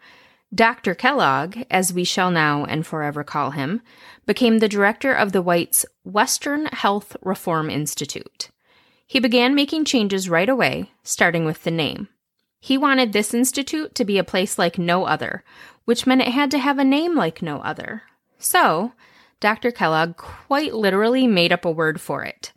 Dr. 0.56 0.96
Kellogg, 0.96 1.58
as 1.70 1.94
we 1.94 2.04
shall 2.04 2.32
now 2.32 2.63
and 2.63 2.88
forever 2.88 3.24
call 3.24 3.51
him, 3.51 3.82
became 4.25 4.60
the 4.60 4.70
director 4.70 5.13
of 5.13 5.34
the 5.34 5.42
White's 5.42 5.86
Western 6.04 6.68
Health 6.68 7.16
Reform 7.22 7.70
Institute. 7.70 8.50
He 9.06 9.20
began 9.20 9.54
making 9.54 9.86
changes 9.86 10.30
right 10.30 10.50
away, 10.50 10.92
starting 11.04 11.46
with 11.46 11.63
the 11.63 11.72
name. 11.72 12.08
He 12.60 12.77
wanted 12.77 13.13
this 13.13 13.34
institute 13.34 13.94
to 13.96 14.06
be 14.06 14.18
a 14.18 14.24
place 14.24 14.58
like 14.58 14.77
no 14.80 15.06
other, 15.06 15.44
which 15.86 16.08
meant 16.08 16.22
it 16.22 16.30
had 16.30 16.50
to 16.51 16.60
have 16.60 16.80
a 16.80 16.84
name 16.84 17.16
like 17.16 17.42
no 17.42 17.60
other. 17.60 18.04
So, 18.39 18.94
Dr. 19.39 19.72
Kellogg 19.72 20.17
quite 20.17 20.74
literally 20.74 21.27
made 21.27 21.51
up 21.51 21.65
a 21.65 21.72
word 21.72 22.01
for 22.01 22.24
it. 22.24 22.53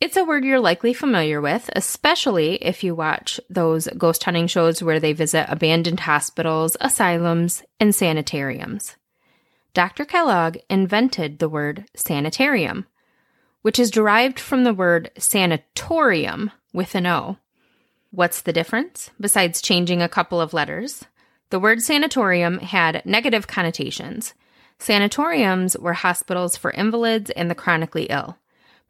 It's 0.00 0.16
a 0.16 0.24
word 0.24 0.44
you're 0.44 0.60
likely 0.60 0.94
familiar 0.94 1.40
with, 1.40 1.68
especially 1.76 2.54
if 2.56 2.82
you 2.82 2.94
watch 2.94 3.38
those 3.50 3.86
ghost 3.98 4.24
hunting 4.24 4.46
shows 4.46 4.82
where 4.82 4.98
they 4.98 5.12
visit 5.12 5.46
abandoned 5.50 6.00
hospitals, 6.00 6.76
asylums, 6.80 7.62
and 7.78 7.94
sanitariums. 7.94 8.96
Dr. 9.74 10.04
Kellogg 10.04 10.56
invented 10.68 11.38
the 11.38 11.48
word 11.48 11.84
sanitarium, 11.94 12.86
which 13.62 13.78
is 13.78 13.90
derived 13.90 14.40
from 14.40 14.64
the 14.64 14.74
word 14.74 15.10
sanatorium 15.18 16.50
with 16.72 16.94
an 16.94 17.06
O. 17.06 17.36
What's 18.10 18.40
the 18.42 18.52
difference? 18.52 19.10
Besides 19.20 19.62
changing 19.62 20.02
a 20.02 20.08
couple 20.08 20.40
of 20.40 20.54
letters, 20.54 21.04
the 21.50 21.60
word 21.60 21.82
sanatorium 21.82 22.58
had 22.58 23.04
negative 23.04 23.46
connotations. 23.46 24.34
Sanatoriums 24.80 25.76
were 25.76 25.92
hospitals 25.92 26.56
for 26.56 26.70
invalids 26.70 27.30
and 27.30 27.50
the 27.50 27.54
chronically 27.54 28.04
ill. 28.04 28.38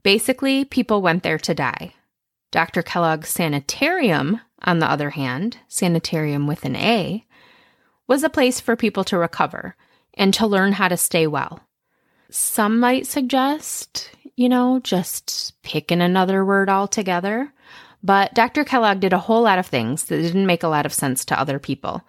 Basically, 0.04 0.64
people 0.64 1.02
went 1.02 1.24
there 1.24 1.38
to 1.38 1.52
die. 1.52 1.94
Dr. 2.52 2.82
Kellogg's 2.82 3.28
sanitarium, 3.28 4.40
on 4.62 4.78
the 4.78 4.90
other 4.90 5.10
hand, 5.10 5.58
sanitarium 5.66 6.46
with 6.46 6.64
an 6.64 6.76
A, 6.76 7.26
was 8.06 8.22
a 8.22 8.30
place 8.30 8.60
for 8.60 8.76
people 8.76 9.02
to 9.04 9.18
recover 9.18 9.74
and 10.14 10.32
to 10.34 10.46
learn 10.46 10.72
how 10.72 10.86
to 10.86 10.96
stay 10.96 11.26
well. 11.26 11.60
Some 12.30 12.78
might 12.78 13.08
suggest, 13.08 14.10
you 14.36 14.48
know, 14.48 14.78
just 14.84 15.60
picking 15.64 16.00
another 16.00 16.44
word 16.44 16.70
altogether. 16.70 17.52
But 18.00 18.32
Dr. 18.34 18.62
Kellogg 18.64 19.00
did 19.00 19.12
a 19.12 19.18
whole 19.18 19.42
lot 19.42 19.58
of 19.58 19.66
things 19.66 20.04
that 20.04 20.22
didn't 20.22 20.46
make 20.46 20.62
a 20.62 20.68
lot 20.68 20.86
of 20.86 20.94
sense 20.94 21.24
to 21.26 21.38
other 21.38 21.58
people, 21.58 22.02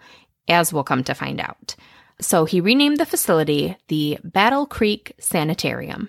as 0.48 0.72
we'll 0.72 0.84
come 0.84 1.02
to 1.04 1.14
find 1.14 1.40
out. 1.40 1.74
So 2.22 2.44
he 2.44 2.60
renamed 2.60 2.98
the 2.98 3.06
facility 3.06 3.76
the 3.88 4.18
Battle 4.22 4.64
Creek 4.64 5.14
Sanitarium. 5.18 6.08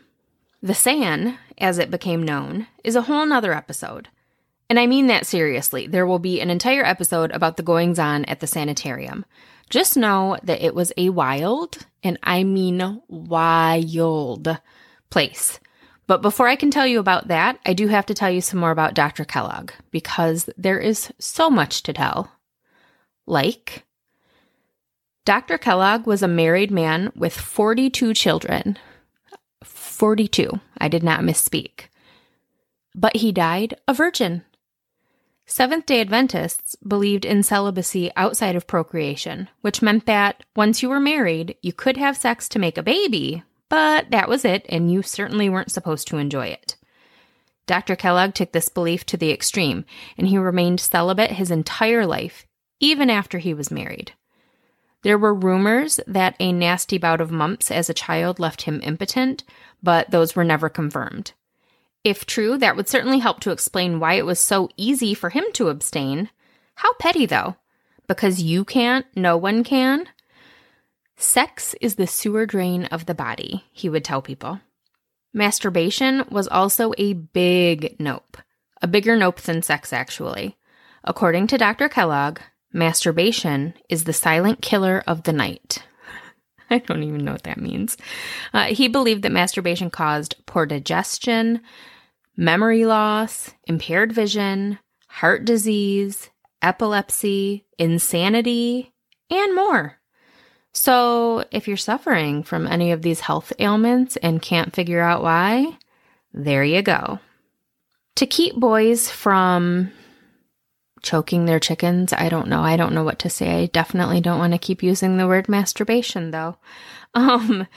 The 0.62 0.75
SAN, 0.75 1.38
as 1.58 1.79
it 1.79 1.91
became 1.91 2.24
known, 2.24 2.67
is 2.84 2.96
a 2.96 3.01
whole 3.01 3.25
nother 3.25 3.53
episode. 3.53 4.08
And 4.70 4.79
I 4.79 4.88
mean 4.88 5.08
that 5.08 5.25
seriously. 5.25 5.88
There 5.88 6.05
will 6.05 6.20
be 6.20 6.39
an 6.39 6.50
entire 6.50 6.86
episode 6.86 7.32
about 7.32 7.58
the 7.58 7.63
goings 7.63 8.00
on 8.00 8.25
at 8.25 8.39
the 8.39 8.48
sanitarium. 8.48 9.25
Just 9.70 9.98
know 9.98 10.38
that 10.43 10.63
it 10.63 10.75
was 10.75 10.93
a 10.98 11.10
wild, 11.10 11.79
and 12.03 12.20
I 12.22 12.43
mean 12.43 13.01
wild, 13.08 14.60
place. 15.10 15.60
But 16.05 16.22
before 16.22 16.48
I 16.48 16.55
can 16.55 16.70
tell 16.70 16.86
you 16.86 17.00
about 17.00 17.27
that, 17.29 17.60
I 17.65 17.74
do 17.74 17.88
have 17.88 18.05
to 18.08 18.13
tell 18.13 18.29
you 18.29 18.41
some 18.41 18.60
more 18.60 18.72
about 18.72 18.93
Dr. 18.93 19.25
Kellogg 19.25 19.72
because 19.89 20.50
there 20.58 20.79
is 20.79 21.12
so 21.17 21.50
much 21.50 21.84
to 21.84 21.93
tell. 21.93 22.32
Like, 23.25 23.84
Dr. 25.25 25.58
Kellogg 25.58 26.06
was 26.06 26.22
a 26.22 26.27
married 26.27 26.70
man 26.70 27.12
with 27.15 27.34
42 27.34 28.13
children. 28.13 28.77
42. 29.63 30.60
I 30.77 30.89
did 30.89 31.01
not 31.01 31.22
misspeak. 31.22 31.88
But 32.94 33.15
he 33.15 33.32
died 33.32 33.75
a 33.88 33.94
virgin. 33.94 34.44
Seventh 35.46 35.86
day 35.86 36.01
Adventists 36.01 36.75
believed 36.86 37.24
in 37.24 37.42
celibacy 37.42 38.12
outside 38.18 38.56
of 38.56 38.68
procreation, 38.68 39.50
which 39.62 39.82
meant 39.82 40.06
that 40.08 40.44
once 40.56 40.82
you 40.82 40.89
were 40.89 41.00
married, 41.00 41.56
you 41.62 41.72
could 41.72 41.96
have 41.96 42.18
sex 42.18 42.50
to 42.50 42.60
make 42.60 42.77
a 42.77 42.84
baby, 42.84 43.44
but 43.70 44.12
that 44.12 44.27
was 44.27 44.44
it, 44.44 44.65
and 44.68 44.92
you 44.92 45.01
certainly 45.01 45.50
weren't 45.50 45.72
supposed 45.72 46.08
to 46.10 46.18
enjoy 46.18 46.48
it. 46.48 46.75
Dr. 47.65 47.96
Kellogg 47.96 48.34
took 48.34 48.51
this 48.51 48.68
belief 48.68 49.06
to 49.06 49.18
the 49.18 49.32
extreme, 49.32 49.86
and 50.18 50.27
he 50.27 50.38
remained 50.38 50.82
celibate 50.82 51.32
his 51.32 51.50
entire 51.50 52.06
life, 52.06 52.46
even 52.82 53.10
after 53.10 53.38
he 53.38 53.53
was 53.53 53.72
married. 53.72 54.13
There 55.04 55.18
were 55.18 55.34
rumors 55.34 56.00
that 56.08 56.36
a 56.40 56.52
nasty 56.52 56.98
bout 56.98 57.22
of 57.22 57.32
mumps 57.32 57.70
as 57.70 57.90
a 57.90 57.94
child 57.94 58.40
left 58.40 58.64
him 58.64 58.82
impotent, 58.84 59.44
but 59.82 60.12
those 60.12 60.36
were 60.36 60.46
never 60.46 60.70
confirmed. 60.70 61.34
If 62.04 62.26
true, 62.26 62.58
that 62.58 62.76
would 62.76 62.90
certainly 62.90 63.20
help 63.20 63.40
to 63.42 63.52
explain 63.52 64.00
why 64.00 64.14
it 64.14 64.26
was 64.26 64.40
so 64.40 64.70
easy 64.76 65.14
for 65.14 65.30
him 65.30 65.46
to 65.54 65.70
abstain. 65.70 66.30
How 66.76 66.94
petty, 66.94 67.26
though. 67.26 67.58
Because 68.08 68.42
you 68.42 68.66
can't, 68.66 69.06
no 69.16 69.38
one 69.38 69.64
can? 69.64 70.08
Sex 71.16 71.76
is 71.80 71.96
the 71.96 72.08
sewer 72.08 72.46
drain 72.46 72.86
of 72.86 73.06
the 73.06 73.14
body, 73.14 73.66
he 73.72 73.88
would 73.88 74.04
tell 74.04 74.22
people. 74.22 74.60
Masturbation 75.34 76.26
was 76.30 76.48
also 76.48 76.94
a 76.98 77.14
big 77.14 77.96
nope, 78.00 78.38
a 78.82 78.88
bigger 78.88 79.16
nope 79.16 79.42
than 79.42 79.62
sex, 79.62 79.94
actually. 79.94 80.58
According 81.04 81.48
to 81.48 81.58
Dr. 81.58 81.90
Kellogg, 81.90 82.40
masturbation 82.74 83.74
is 83.89 84.03
the 84.03 84.13
silent 84.13 84.62
killer 84.62 85.03
of 85.08 85.24
the 85.24 85.34
night. 85.34 85.84
I 86.70 86.80
don't 86.80 87.03
even 87.03 87.24
know 87.24 87.34
what 87.34 87.44
that 87.44 87.62
means. 87.62 87.98
Uh, 88.53 88.65
he 88.65 88.88
believed 88.88 89.22
that 89.24 89.32
masturbation 89.32 89.89
caused 89.89 90.36
poor 90.46 90.65
digestion, 90.65 91.62
memory 92.36 92.86
loss, 92.86 93.51
impaired 93.65 94.12
vision, 94.12 94.80
heart 95.08 95.46
disease, 95.46 96.30
epilepsy, 96.62 97.65
insanity, 97.77 98.92
and 99.30 99.56
more. 99.56 100.00
So, 100.75 101.46
if 101.51 101.68
you're 101.68 101.77
suffering 101.77 102.42
from 102.42 102.65
any 102.65 102.92
of 102.92 103.03
these 103.03 103.20
health 103.20 103.53
ailments 103.60 104.15
and 104.18 104.42
can't 104.42 104.74
figure 104.74 105.01
out 105.01 105.22
why, 105.22 105.77
there 106.34 106.63
you 106.63 106.82
go. 106.82 107.20
To 108.15 108.25
keep 108.25 108.56
boys 108.56 109.08
from 109.10 109.92
choking 111.04 111.46
their 111.46 111.60
chickens, 111.60 112.14
I 112.14 112.30
don't 112.30 112.48
know. 112.48 112.62
I 112.62 112.78
don't 112.78 112.94
know 112.94 113.04
what 113.04 113.20
to 113.20 113.30
say. 113.30 113.64
I 113.64 113.66
definitely 113.68 114.22
don't 114.22 114.40
want 114.40 114.54
to 114.54 114.60
keep 114.60 114.82
using 114.82 115.18
the 115.18 115.28
word 115.28 115.48
masturbation, 115.48 116.32
though. 116.32 116.58
Um, 117.16 117.68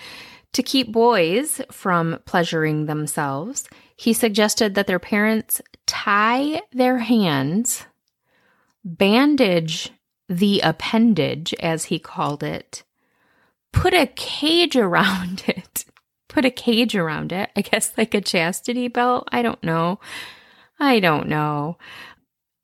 to 0.55 0.63
keep 0.63 0.91
boys 0.91 1.61
from 1.71 2.21
pleasuring 2.25 2.87
themselves, 2.87 3.69
he 3.95 4.15
suggested 4.15 4.75
that 4.75 4.87
their 4.87 4.99
parents 4.99 5.61
tie 5.87 6.63
their 6.73 6.97
hands, 6.97 7.85
bandage 8.83 9.91
the 10.31 10.61
appendage, 10.61 11.53
as 11.61 11.85
he 11.85 11.99
called 11.99 12.43
it, 12.43 12.83
put 13.73 13.93
a 13.93 14.07
cage 14.07 14.77
around 14.77 15.45
it. 15.47 15.85
Put 16.29 16.47
a 16.47 16.51
cage 16.51 16.97
around 16.97 17.33
it. 17.33 17.51
I 17.55 17.61
guess 17.61 17.93
like 17.97 18.15
a 18.15 18.23
chastity 18.23 18.89
belt. 18.89 19.29
I 19.31 19.43
don't 19.43 19.63
know. 19.63 20.01
I 20.79 21.01
don't 21.01 21.29
know. 21.29 21.79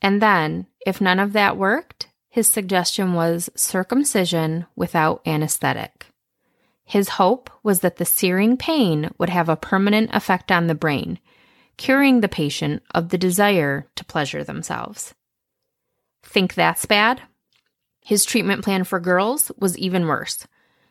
And 0.03 0.21
then, 0.21 0.67
if 0.85 1.01
none 1.01 1.21
of 1.21 1.33
that 1.33 1.57
worked, 1.57 2.09
his 2.29 2.51
suggestion 2.51 3.15
was 3.15 3.49
circumcision 3.55 4.67
without 4.75 5.23
anesthetic. 5.25 6.07
His 6.85 7.11
hope 7.11 7.49
was 7.63 7.81
that 7.81 7.97
the 7.97 8.05
searing 8.05 8.57
pain 8.57 9.11
would 9.19 9.31
have 9.31 9.49
a 9.49 9.57
permanent 9.57 10.11
effect 10.13 10.51
on 10.51 10.67
the 10.67 10.75
brain, 10.75 11.21
curing 11.77 12.21
the 12.21 12.29
patient 12.29 12.83
of 12.95 13.11
the 13.11 13.19
desire 13.19 13.87
to 13.95 14.05
pleasure 14.05 14.43
themselves. 14.43 15.15
Think 16.25 16.55
that's 16.55 16.85
bad? 16.85 17.23
His 18.01 18.25
treatment 18.25 18.65
plan 18.65 18.85
for 18.85 18.99
girls 18.99 19.53
was 19.59 19.79
even 19.79 20.07
worse. 20.07 20.47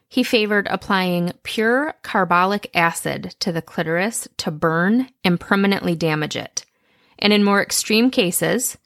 He 0.07 0.23
favored 0.23 0.67
applying 0.69 1.33
pure 1.43 1.95
carbolic 2.01 2.69
acid 2.73 3.35
to 3.39 3.51
the 3.51 3.61
clitoris 3.61 4.27
to 4.37 4.51
burn 4.51 5.09
and 5.23 5.39
permanently 5.39 5.95
damage 5.95 6.35
it. 6.35 6.65
And 7.19 7.33
in 7.33 7.43
more 7.43 7.61
extreme 7.61 8.11
cases, 8.11 8.77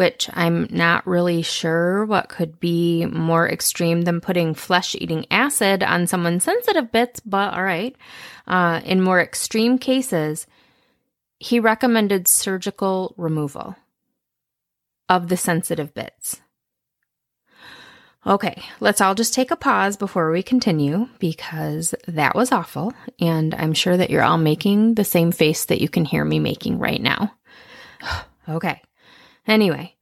which 0.00 0.30
I'm 0.32 0.66
not 0.70 1.06
really 1.06 1.42
sure 1.42 2.06
what 2.06 2.30
could 2.30 2.58
be 2.58 3.04
more 3.04 3.46
extreme 3.46 4.00
than 4.00 4.22
putting 4.22 4.54
flesh 4.54 4.94
eating 4.94 5.26
acid 5.30 5.82
on 5.82 6.06
someone's 6.06 6.42
sensitive 6.42 6.90
bits, 6.90 7.20
but 7.20 7.52
all 7.52 7.62
right. 7.62 7.94
Uh, 8.46 8.80
in 8.86 9.02
more 9.02 9.20
extreme 9.20 9.76
cases, 9.76 10.46
he 11.38 11.60
recommended 11.60 12.28
surgical 12.28 13.14
removal 13.18 13.76
of 15.10 15.28
the 15.28 15.36
sensitive 15.36 15.92
bits. 15.92 16.40
Okay, 18.26 18.62
let's 18.80 19.02
all 19.02 19.14
just 19.14 19.34
take 19.34 19.50
a 19.50 19.56
pause 19.56 19.98
before 19.98 20.30
we 20.30 20.42
continue 20.42 21.10
because 21.18 21.94
that 22.08 22.34
was 22.34 22.52
awful. 22.52 22.94
And 23.18 23.54
I'm 23.54 23.74
sure 23.74 23.98
that 23.98 24.08
you're 24.08 24.22
all 24.22 24.38
making 24.38 24.94
the 24.94 25.04
same 25.04 25.30
face 25.30 25.66
that 25.66 25.82
you 25.82 25.90
can 25.90 26.06
hear 26.06 26.24
me 26.24 26.38
making 26.38 26.78
right 26.78 27.02
now. 27.02 27.34
okay. 28.48 28.80
Anyway, 29.50 29.96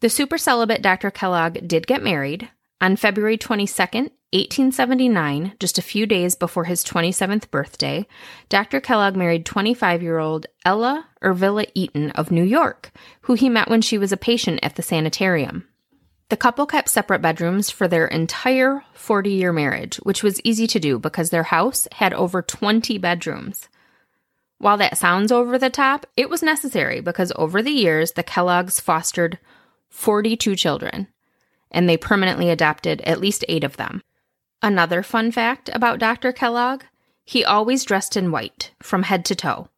the 0.00 0.08
super 0.08 0.38
celibate 0.38 0.80
Dr. 0.80 1.10
Kellogg 1.10 1.68
did 1.68 1.86
get 1.86 2.02
married 2.02 2.48
on 2.80 2.96
February 2.96 3.36
22nd, 3.36 4.10
1879, 4.32 5.52
just 5.60 5.76
a 5.76 5.82
few 5.82 6.06
days 6.06 6.34
before 6.34 6.64
his 6.64 6.82
27th 6.84 7.50
birthday. 7.50 8.06
Dr. 8.48 8.80
Kellogg 8.80 9.14
married 9.14 9.44
25 9.44 10.02
year 10.02 10.18
old 10.18 10.46
Ella 10.64 11.06
Ervilla 11.22 11.70
Eaton 11.74 12.12
of 12.12 12.30
New 12.30 12.42
York, 12.42 12.90
who 13.22 13.34
he 13.34 13.50
met 13.50 13.68
when 13.68 13.82
she 13.82 13.98
was 13.98 14.10
a 14.10 14.16
patient 14.16 14.58
at 14.62 14.76
the 14.76 14.82
sanitarium. 14.82 15.68
The 16.30 16.38
couple 16.38 16.64
kept 16.64 16.88
separate 16.88 17.20
bedrooms 17.20 17.68
for 17.68 17.88
their 17.88 18.06
entire 18.06 18.84
40 18.94 19.30
year 19.30 19.52
marriage, 19.52 19.96
which 19.96 20.22
was 20.22 20.40
easy 20.44 20.66
to 20.66 20.80
do 20.80 20.98
because 20.98 21.28
their 21.28 21.42
house 21.42 21.88
had 21.92 22.14
over 22.14 22.40
20 22.40 22.96
bedrooms. 22.96 23.68
While 24.58 24.76
that 24.78 24.98
sounds 24.98 25.30
over 25.30 25.56
the 25.56 25.70
top, 25.70 26.06
it 26.16 26.28
was 26.28 26.42
necessary 26.42 27.00
because 27.00 27.32
over 27.36 27.62
the 27.62 27.70
years, 27.70 28.12
the 28.12 28.22
Kellogg's 28.22 28.80
fostered 28.80 29.38
42 29.88 30.56
children, 30.56 31.08
and 31.70 31.88
they 31.88 31.96
permanently 31.96 32.50
adopted 32.50 33.00
at 33.02 33.20
least 33.20 33.44
eight 33.48 33.64
of 33.64 33.76
them. 33.76 34.02
Another 34.60 35.02
fun 35.02 35.30
fact 35.30 35.70
about 35.72 36.00
Dr. 36.00 36.32
Kellogg 36.32 36.82
he 37.24 37.44
always 37.44 37.84
dressed 37.84 38.16
in 38.16 38.32
white, 38.32 38.72
from 38.82 39.02
head 39.02 39.24
to 39.26 39.34
toe 39.34 39.68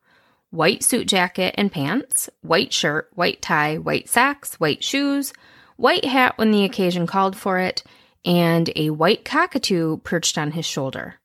white 0.50 0.82
suit 0.82 1.06
jacket 1.06 1.54
and 1.56 1.70
pants, 1.70 2.28
white 2.42 2.72
shirt, 2.72 3.08
white 3.14 3.40
tie, 3.40 3.78
white 3.78 4.08
socks, 4.08 4.54
white 4.54 4.82
shoes, 4.82 5.32
white 5.76 6.04
hat 6.04 6.36
when 6.36 6.50
the 6.50 6.64
occasion 6.64 7.06
called 7.06 7.36
for 7.36 7.58
it, 7.58 7.82
and 8.24 8.70
a 8.76 8.90
white 8.90 9.24
cockatoo 9.24 9.98
perched 9.98 10.36
on 10.36 10.52
his 10.52 10.66
shoulder. 10.66 11.19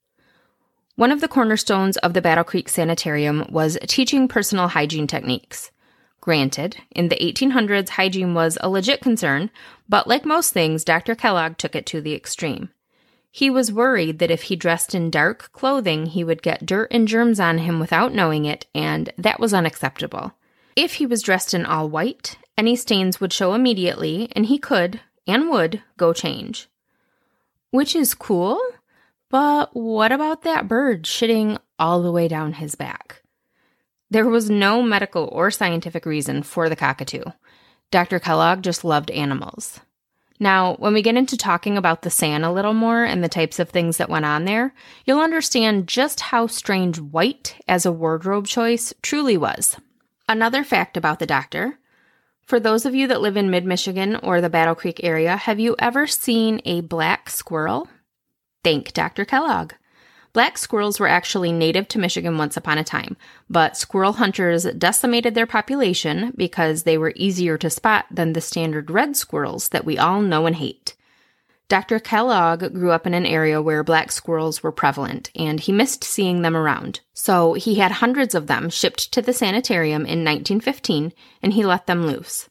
One 0.97 1.11
of 1.11 1.19
the 1.19 1.27
cornerstones 1.27 1.97
of 1.97 2.13
the 2.13 2.21
Battle 2.21 2.45
Creek 2.45 2.69
Sanitarium 2.69 3.45
was 3.49 3.77
teaching 3.85 4.29
personal 4.29 4.69
hygiene 4.69 5.07
techniques. 5.07 5.71
Granted, 6.21 6.77
in 6.89 7.09
the 7.09 7.17
1800s, 7.17 7.89
hygiene 7.89 8.33
was 8.33 8.57
a 8.61 8.69
legit 8.69 9.01
concern, 9.01 9.51
but 9.89 10.07
like 10.07 10.25
most 10.25 10.53
things, 10.53 10.85
Dr. 10.85 11.13
Kellogg 11.13 11.57
took 11.57 11.75
it 11.75 11.85
to 11.87 11.99
the 11.99 12.15
extreme. 12.15 12.69
He 13.29 13.49
was 13.49 13.73
worried 13.73 14.19
that 14.19 14.31
if 14.31 14.43
he 14.43 14.55
dressed 14.55 14.95
in 14.95 15.11
dark 15.11 15.51
clothing, 15.51 16.05
he 16.05 16.23
would 16.23 16.41
get 16.41 16.65
dirt 16.65 16.87
and 16.91 17.09
germs 17.09 17.41
on 17.41 17.57
him 17.57 17.81
without 17.81 18.13
knowing 18.13 18.45
it, 18.45 18.65
and 18.73 19.11
that 19.17 19.41
was 19.41 19.53
unacceptable. 19.53 20.31
If 20.77 20.93
he 20.93 21.05
was 21.05 21.21
dressed 21.21 21.53
in 21.53 21.65
all 21.65 21.89
white, 21.89 22.37
any 22.57 22.77
stains 22.77 23.19
would 23.19 23.33
show 23.33 23.53
immediately, 23.53 24.29
and 24.31 24.45
he 24.45 24.57
could, 24.57 25.01
and 25.27 25.49
would, 25.49 25.83
go 25.97 26.13
change. 26.13 26.69
Which 27.71 27.93
is 27.97 28.13
cool, 28.13 28.61
but 29.35 29.75
what 29.75 30.13
about 30.13 30.43
that 30.43 30.69
bird 30.69 31.03
shitting 31.03 31.59
all 31.77 32.01
the 32.01 32.11
way 32.13 32.29
down 32.29 32.53
his 32.53 32.75
back? 32.75 33.21
There 34.09 34.29
was 34.29 34.49
no 34.49 34.81
medical 34.81 35.27
or 35.29 35.51
scientific 35.51 36.05
reason 36.05 36.41
for 36.41 36.69
the 36.69 36.75
cockatoo. 36.77 37.23
Dr. 37.91 38.17
Kellogg 38.17 38.61
just 38.61 38.85
loved 38.85 39.11
animals. 39.11 39.81
Now, 40.39 40.75
when 40.75 40.93
we 40.93 41.01
get 41.01 41.17
into 41.17 41.35
talking 41.35 41.77
about 41.77 42.01
the 42.01 42.09
SAN 42.09 42.45
a 42.45 42.53
little 42.53 42.73
more 42.73 43.03
and 43.03 43.21
the 43.21 43.27
types 43.27 43.59
of 43.59 43.67
things 43.67 43.97
that 43.97 44.07
went 44.07 44.23
on 44.23 44.45
there, 44.45 44.73
you'll 45.03 45.19
understand 45.19 45.89
just 45.89 46.21
how 46.21 46.47
strange 46.47 47.01
white 47.01 47.57
as 47.67 47.85
a 47.85 47.91
wardrobe 47.91 48.47
choice 48.47 48.93
truly 49.01 49.35
was. 49.35 49.75
Another 50.29 50.63
fact 50.63 50.95
about 50.95 51.19
the 51.19 51.25
doctor 51.25 51.77
for 52.45 52.57
those 52.59 52.85
of 52.85 52.95
you 52.95 53.07
that 53.07 53.19
live 53.19 53.35
in 53.35 53.49
mid 53.49 53.65
Michigan 53.65 54.15
or 54.15 54.39
the 54.39 54.49
Battle 54.49 54.75
Creek 54.75 55.01
area, 55.03 55.35
have 55.35 55.59
you 55.59 55.75
ever 55.77 56.07
seen 56.07 56.61
a 56.63 56.79
black 56.79 57.29
squirrel? 57.29 57.89
Thank 58.65 58.93
Dr. 58.93 59.25
Kellogg. 59.25 59.73
Black 60.33 60.57
squirrels 60.57 60.99
were 60.99 61.07
actually 61.07 61.51
native 61.51 61.87
to 61.89 61.99
Michigan 61.99 62.39
once 62.39 62.57
upon 62.57 62.79
a 62.79 62.83
time, 62.83 63.15
but 63.47 63.77
squirrel 63.77 64.13
hunters 64.13 64.63
decimated 64.63 65.35
their 65.35 65.45
population 65.45 66.33
because 66.35 66.81
they 66.81 66.97
were 66.97 67.13
easier 67.15 67.59
to 67.59 67.69
spot 67.69 68.07
than 68.09 68.33
the 68.33 68.41
standard 68.41 68.89
red 68.89 69.15
squirrels 69.15 69.69
that 69.69 69.85
we 69.85 69.99
all 69.99 70.19
know 70.19 70.47
and 70.47 70.55
hate. 70.55 70.95
Dr. 71.67 71.99
Kellogg 71.99 72.73
grew 72.73 72.89
up 72.89 73.05
in 73.05 73.13
an 73.13 73.27
area 73.27 73.61
where 73.61 73.83
black 73.83 74.11
squirrels 74.11 74.63
were 74.63 74.71
prevalent, 74.71 75.29
and 75.35 75.59
he 75.59 75.71
missed 75.71 76.03
seeing 76.03 76.41
them 76.41 76.57
around. 76.57 77.01
So 77.13 77.53
he 77.53 77.75
had 77.75 77.91
hundreds 77.91 78.33
of 78.33 78.47
them 78.47 78.71
shipped 78.71 79.11
to 79.11 79.21
the 79.21 79.31
sanitarium 79.31 80.07
in 80.07 80.25
1915, 80.25 81.13
and 81.43 81.53
he 81.53 81.63
let 81.63 81.85
them 81.85 82.07
loose. 82.07 82.49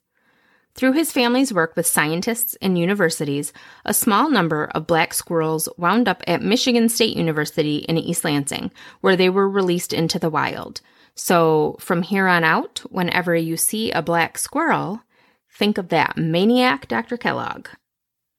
Through 0.75 0.93
his 0.93 1.13
family's 1.13 1.53
work 1.53 1.77
with 1.77 1.87
scientists 1.87 2.57
and 2.61 2.77
universities, 2.77 3.53
a 3.85 3.95
small 3.95 4.29
number 4.29 4.71
of 4.75 4.89
black 4.89 5.15
squirrels 5.15 5.69
wound 5.79 6.09
up 6.09 6.23
at 6.27 6.43
Michigan 6.43 6.89
State 6.89 7.17
University 7.17 7.77
in 7.79 7.97
East 7.97 8.25
Lansing, 8.25 8.73
where 9.01 9.15
they 9.15 9.31
were 9.31 9.49
released 9.49 9.93
into 9.93 10.19
the 10.19 10.31
wild. 10.31 10.81
So 11.15 11.77
from 11.79 12.03
here 12.03 12.27
on 12.27 12.43
out, 12.43 12.81
whenever 12.91 13.37
you 13.37 13.57
see 13.57 13.93
a 13.93 14.03
black 14.03 14.37
squirrel, 14.37 15.01
think 15.49 15.79
of 15.79 15.91
that 15.91 16.17
maniac 16.17 16.89
Dr. 16.89 17.17
Kellogg. 17.17 17.69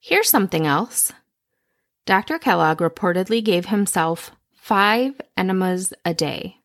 Here's 0.01 0.29
something 0.29 0.67
else. 0.67 1.13
Dr. 2.05 2.37
Kellogg 2.37 2.79
reportedly 2.79 3.41
gave 3.43 3.67
himself 3.67 4.31
five 4.53 5.19
enemas 5.37 5.93
a 6.03 6.13
day. 6.13 6.57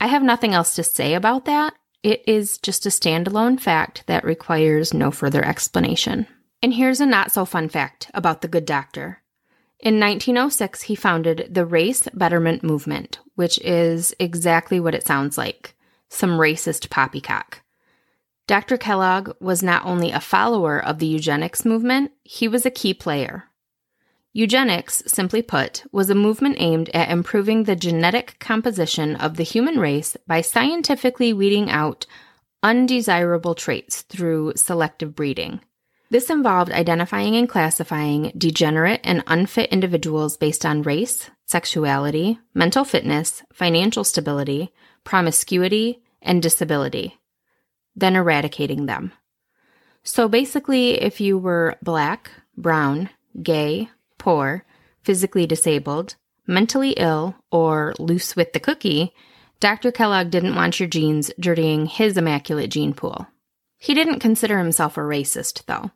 I 0.00 0.08
have 0.08 0.24
nothing 0.24 0.52
else 0.52 0.74
to 0.74 0.82
say 0.82 1.14
about 1.14 1.44
that 1.44 1.74
it 2.04 2.22
is 2.26 2.58
just 2.58 2.84
a 2.84 2.90
standalone 2.90 3.58
fact 3.58 4.04
that 4.06 4.24
requires 4.24 4.92
no 4.92 5.10
further 5.10 5.42
explanation. 5.42 6.26
And 6.62 6.74
here's 6.74 7.00
a 7.00 7.06
not 7.06 7.32
so 7.32 7.46
fun 7.46 7.70
fact 7.70 8.10
about 8.12 8.42
the 8.42 8.48
good 8.48 8.66
doctor. 8.66 9.22
In 9.80 9.98
1906, 9.98 10.82
he 10.82 10.94
founded 10.94 11.48
the 11.50 11.64
Race 11.64 12.06
Betterment 12.12 12.62
Movement, 12.62 13.20
which 13.34 13.58
is 13.60 14.14
exactly 14.20 14.78
what 14.78 14.94
it 14.94 15.06
sounds 15.06 15.36
like 15.38 15.74
some 16.10 16.38
racist 16.38 16.90
poppycock. 16.90 17.62
Dr. 18.46 18.76
Kellogg 18.76 19.30
was 19.40 19.62
not 19.62 19.84
only 19.86 20.10
a 20.10 20.20
follower 20.20 20.78
of 20.78 20.98
the 20.98 21.06
eugenics 21.06 21.64
movement, 21.64 22.12
he 22.22 22.46
was 22.46 22.66
a 22.66 22.70
key 22.70 22.92
player. 22.92 23.44
Eugenics, 24.36 25.00
simply 25.06 25.42
put, 25.42 25.84
was 25.92 26.10
a 26.10 26.14
movement 26.14 26.56
aimed 26.58 26.88
at 26.88 27.08
improving 27.08 27.64
the 27.64 27.76
genetic 27.76 28.36
composition 28.40 29.14
of 29.14 29.36
the 29.36 29.44
human 29.44 29.78
race 29.78 30.16
by 30.26 30.40
scientifically 30.40 31.32
weeding 31.32 31.70
out 31.70 32.04
undesirable 32.60 33.54
traits 33.54 34.02
through 34.02 34.52
selective 34.56 35.14
breeding. 35.14 35.60
This 36.10 36.30
involved 36.30 36.72
identifying 36.72 37.36
and 37.36 37.48
classifying 37.48 38.32
degenerate 38.36 39.02
and 39.04 39.22
unfit 39.28 39.70
individuals 39.70 40.36
based 40.36 40.66
on 40.66 40.82
race, 40.82 41.30
sexuality, 41.46 42.40
mental 42.54 42.84
fitness, 42.84 43.44
financial 43.52 44.02
stability, 44.02 44.72
promiscuity, 45.04 46.02
and 46.20 46.42
disability, 46.42 47.20
then 47.94 48.16
eradicating 48.16 48.86
them. 48.86 49.12
So 50.02 50.28
basically, 50.28 51.00
if 51.00 51.20
you 51.20 51.38
were 51.38 51.76
black, 51.82 52.32
brown, 52.56 53.10
gay, 53.40 53.90
poor, 54.24 54.64
physically 55.02 55.46
disabled, 55.46 56.16
mentally 56.46 56.92
ill, 56.92 57.34
or 57.50 57.92
loose 57.98 58.34
with 58.34 58.54
the 58.54 58.58
cookie, 58.58 59.12
Dr. 59.60 59.92
Kellogg 59.92 60.30
didn't 60.30 60.54
want 60.54 60.80
your 60.80 60.88
genes 60.88 61.30
dirtying 61.38 61.84
his 61.84 62.16
immaculate 62.16 62.70
gene 62.70 62.94
pool. 62.94 63.26
He 63.76 63.92
didn't 63.92 64.20
consider 64.20 64.56
himself 64.56 64.96
a 64.96 65.00
racist, 65.00 65.66
though. 65.66 65.90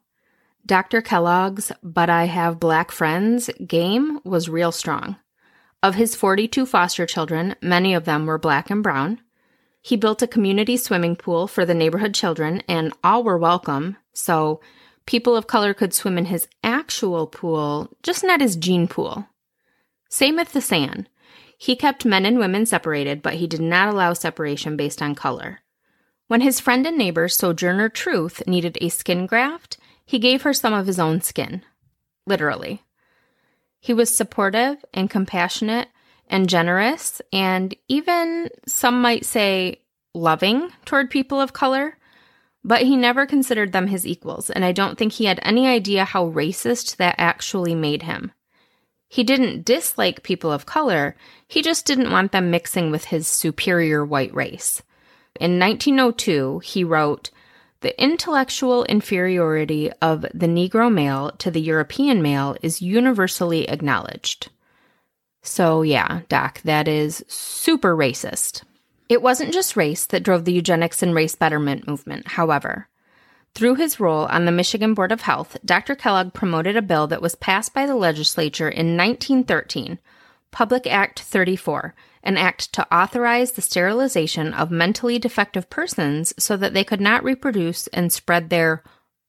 Dr. 0.67 1.01
Kellogg's 1.01 1.73
But 1.83 2.11
I 2.11 2.25
Have 2.25 2.61
Black 2.61 2.91
Friends 2.91 3.49
game 3.67 4.21
was 4.25 4.51
real 4.51 4.73
strong. 4.73 5.17
Of 5.83 5.95
his 5.95 6.15
42 6.15 6.67
foster 6.67 7.07
children, 7.07 7.55
many 7.63 7.95
of 7.95 8.05
them 8.05 8.27
were 8.27 8.37
black 8.37 8.69
and 8.69 8.83
brown. 8.83 9.23
He 9.81 9.97
built 9.97 10.21
a 10.21 10.27
community 10.27 10.77
swimming 10.77 11.17
pool 11.17 11.47
for 11.47 11.65
the 11.65 11.73
neighborhood 11.73 12.13
children, 12.13 12.63
and 12.69 12.93
all 13.03 13.25
were 13.25 13.39
welcome, 13.39 13.97
so 14.13 14.61
people 15.09 15.35
of 15.35 15.47
color 15.47 15.73
could 15.73 15.95
swim 15.95 16.19
in 16.19 16.27
his 16.27 16.47
actual 16.63 17.27
pool, 17.27 17.89
just 18.03 18.23
not 18.23 18.43
his 18.43 18.57
gene 18.57 18.87
pool. 18.87 19.27
Same 20.11 20.37
with 20.37 20.53
the 20.53 20.61
SAN. 20.61 21.09
He 21.57 21.77
kept 21.77 22.05
men 22.05 22.27
and 22.27 22.39
women 22.39 22.67
separated, 22.67 23.23
but 23.23 23.35
he 23.35 23.47
did 23.47 23.63
not 23.63 23.89
allow 23.89 24.13
separation 24.13 24.77
based 24.77 25.01
on 25.01 25.15
color. 25.15 25.61
When 26.27 26.43
his 26.43 26.61
friend 26.61 26.87
and 26.87 26.99
neighbor 26.99 27.27
Sojourner 27.27 27.89
Truth 27.89 28.47
needed 28.47 28.77
a 28.83 28.91
skin 28.91 29.25
graft, 29.25 29.79
he 30.05 30.19
gave 30.19 30.43
her 30.43 30.53
some 30.53 30.75
of 30.75 30.87
his 30.87 30.99
own 30.99 31.23
skin. 31.23 31.63
Literally. 32.27 32.83
He 33.81 33.95
was 33.95 34.15
supportive 34.15 34.85
and 34.93 35.09
compassionate 35.09 35.89
and 36.29 36.51
generous, 36.51 37.23
and 37.33 37.75
even, 37.89 38.51
some 38.67 39.01
might 39.01 39.25
say, 39.25 39.81
loving 40.13 40.71
toward 40.85 41.09
people 41.09 41.41
of 41.41 41.55
color. 41.55 41.97
But 42.65 42.83
he 42.83 42.97
never 42.97 43.27
considered 43.27 43.73
them 43.73 43.87
his 43.87 44.07
equals, 44.07 44.51
and 44.51 44.65
I 44.65 44.73
don't 44.73 44.99
think 44.99 45.13
he 45.13 45.27
had 45.27 45.41
any 45.43 45.67
idea 45.67 46.05
how 46.05 46.31
racist 46.31 46.97
that 46.97 47.15
actually 47.19 47.75
made 47.75 48.03
him. 48.03 48.33
He 49.09 49.25
didn't 49.25 49.65
dislike 49.65 50.23
people 50.23 50.53
of 50.53 50.67
color, 50.67 51.17
he 51.47 51.63
just 51.63 51.87
didn't 51.87 52.11
want 52.11 52.33
them 52.33 52.51
mixing 52.51 52.91
with 52.91 53.07
his 53.07 53.27
superior 53.27 54.05
white 54.05 54.35
race. 54.35 54.83
In 55.41 55.59
1902, 55.59 56.61
he 56.61 56.85
wrote, 56.85 57.31
The 57.81 58.01
intellectual 58.03 58.85
inferiority 58.85 59.91
of 60.03 60.23
the 60.35 60.47
Negro 60.47 60.93
male 60.93 61.31
to 61.39 61.51
the 61.51 61.61
European 61.61 62.21
male 62.21 62.57
is 62.61 62.83
universally 62.83 63.69
acknowledged. 63.69 64.51
So, 65.43 65.83
yeah, 65.83 66.23
Doc, 66.29 66.61
that 66.65 66.89
is 66.89 67.25
super 67.29 67.97
racist. 67.97 68.63
It 69.09 69.23
wasn't 69.23 69.55
just 69.55 69.77
race 69.77 70.05
that 70.07 70.23
drove 70.23 70.45
the 70.45 70.53
eugenics 70.53 71.03
and 71.03 71.15
race 71.15 71.35
betterment 71.35 71.87
movement, 71.87 72.29
however. 72.29 72.89
Through 73.55 73.77
his 73.77 73.99
role 73.99 74.27
on 74.27 74.45
the 74.45 74.53
Michigan 74.53 74.95
Board 74.95 75.13
of 75.13 75.23
Health, 75.23 75.57
Dr. 75.65 75.95
Kellogg 75.95 76.35
promoted 76.35 76.77
a 76.77 76.83
bill 76.83 77.07
that 77.07 77.23
was 77.23 77.35
passed 77.35 77.73
by 77.73 77.87
the 77.87 77.97
legislature 77.97 78.69
in 78.69 78.97
1913, 78.97 79.99
Public 80.51 80.87
Act 80.87 81.21
34, 81.21 81.95
an 82.23 82.37
act 82.37 82.73
to 82.75 82.95
authorize 82.95 83.53
the 83.53 83.63
sterilization 83.63 84.53
of 84.53 84.71
mentally 84.71 85.19
defective 85.19 85.71
persons 85.71 86.35
so 86.39 86.57
that 86.57 86.75
they 86.75 86.85
could 86.85 87.01
not 87.01 87.25
reproduce 87.25 87.87
and 87.89 88.13
spread 88.13 88.51
their 88.51 88.83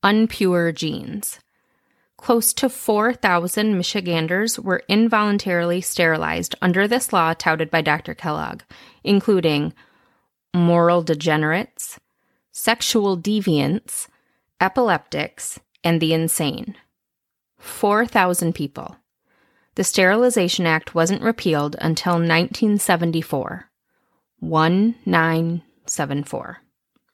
unpure 0.03 0.73
genes. 0.73 1.39
Close 2.19 2.53
to 2.53 2.69
4,000 2.69 3.77
Michiganders 3.77 4.59
were 4.59 4.83
involuntarily 4.87 5.81
sterilized 5.81 6.55
under 6.61 6.87
this 6.87 7.11
law 7.13 7.33
touted 7.33 7.71
by 7.71 7.81
Dr. 7.81 8.13
Kellogg, 8.13 8.61
including 9.03 9.73
moral 10.53 11.01
degenerates, 11.01 11.99
sexual 12.51 13.17
deviants, 13.17 14.07
epileptics, 14.59 15.59
and 15.83 16.01
the 16.01 16.13
insane. 16.13 16.75
4,000 17.57 18.53
people. 18.53 18.97
The 19.75 19.83
Sterilization 19.83 20.65
Act 20.65 20.93
wasn't 20.93 21.21
repealed 21.21 21.75
until 21.79 22.13
1974. 22.13 23.69
1974. 24.39 26.57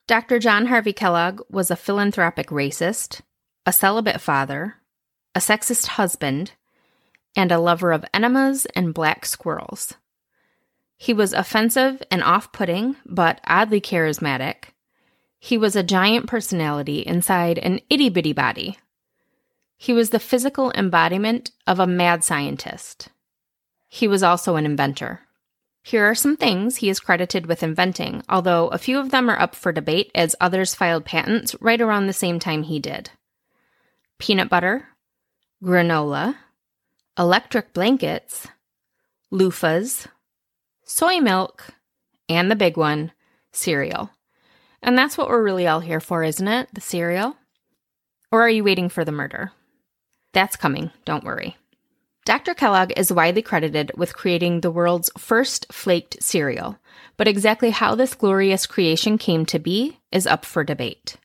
Dr. 0.08 0.40
John 0.40 0.68
Harvey 0.68 0.94
Kellogg 0.94 1.42
was 1.50 1.72
a 1.72 1.76
philanthropic 1.76 2.50
racist, 2.50 3.22
a 3.66 3.74
celibate 3.74 4.22
father, 4.22 4.76
a 5.36 5.40
sexist 5.40 5.88
husband, 5.88 6.54
and 7.36 7.52
a 7.52 7.60
lover 7.60 7.92
of 7.92 8.06
enemas 8.14 8.66
and 8.68 8.94
black 8.94 9.26
squirrels. 9.26 9.96
He 10.98 11.14
was 11.14 11.34
offensive 11.34 12.02
and 12.10 12.24
off 12.24 12.54
putting, 12.54 12.96
but 13.06 13.42
oddly 13.46 13.82
charismatic. 13.82 14.70
He 15.40 15.58
was 15.58 15.76
a 15.76 15.84
giant 15.84 16.28
personality 16.28 17.00
inside 17.00 17.60
an 17.60 17.82
itty 17.90 18.10
bitty 18.10 18.34
body. 18.34 18.80
He 19.78 19.92
was 19.92 20.12
the 20.12 20.20
physical 20.20 20.72
embodiment 20.72 21.52
of 21.68 21.80
a 21.80 21.86
mad 21.86 22.24
scientist. 22.24 23.10
He 23.90 24.08
was 24.08 24.24
also 24.24 24.56
an 24.56 24.66
inventor. 24.66 25.22
Here 25.84 26.06
are 26.06 26.16
some 26.16 26.38
things 26.38 26.78
he 26.78 26.90
is 26.90 27.00
credited 27.00 27.46
with 27.46 27.62
inventing, 27.62 28.24
although 28.28 28.70
a 28.70 28.80
few 28.80 28.98
of 28.98 29.12
them 29.12 29.30
are 29.30 29.40
up 29.40 29.54
for 29.54 29.72
debate 29.72 30.10
as 30.16 30.36
others 30.42 30.74
filed 30.74 31.06
patents 31.06 31.56
right 31.62 31.80
around 31.80 32.08
the 32.08 32.14
same 32.14 32.40
time 32.40 32.64
he 32.64 32.80
did 32.80 33.12
peanut 34.18 34.50
butter, 34.50 34.88
granola, 35.64 36.36
electric 37.18 37.74
blankets, 37.74 38.48
loofahs, 39.32 40.08
soy 40.84 41.20
milk, 41.20 41.68
and 42.30 42.50
the 42.50 42.56
big 42.56 42.78
one, 42.78 43.12
cereal. 43.52 44.10
And 44.82 44.98
that's 44.98 45.18
what 45.18 45.30
we're 45.30 45.44
really 45.44 45.68
all 45.68 45.80
here 45.80 46.00
for, 46.00 46.24
isn't 46.24 46.48
it? 46.48 46.70
The 46.74 46.82
cereal? 46.82 47.36
Or 48.32 48.42
are 48.42 48.50
you 48.50 48.64
waiting 48.64 48.90
for 48.90 49.06
the 49.06 49.12
murder? 49.12 49.52
That's 50.34 50.56
coming, 50.56 50.92
don't 51.06 51.24
worry. 51.24 51.56
Dr. 52.26 52.56
Kellogg 52.56 52.92
is 52.98 53.14
widely 53.14 53.44
credited 53.44 53.92
with 53.96 54.16
creating 54.16 54.62
the 54.62 54.72
world's 54.72 55.12
first 55.18 55.72
flaked 55.72 56.22
cereal, 56.22 56.78
but 57.18 57.28
exactly 57.28 57.70
how 57.70 57.94
this 57.94 58.16
glorious 58.16 58.66
creation 58.66 59.18
came 59.18 59.46
to 59.46 59.60
be 59.60 60.00
is 60.12 60.26
up 60.26 60.44
for 60.44 60.64
debate. 60.64 61.18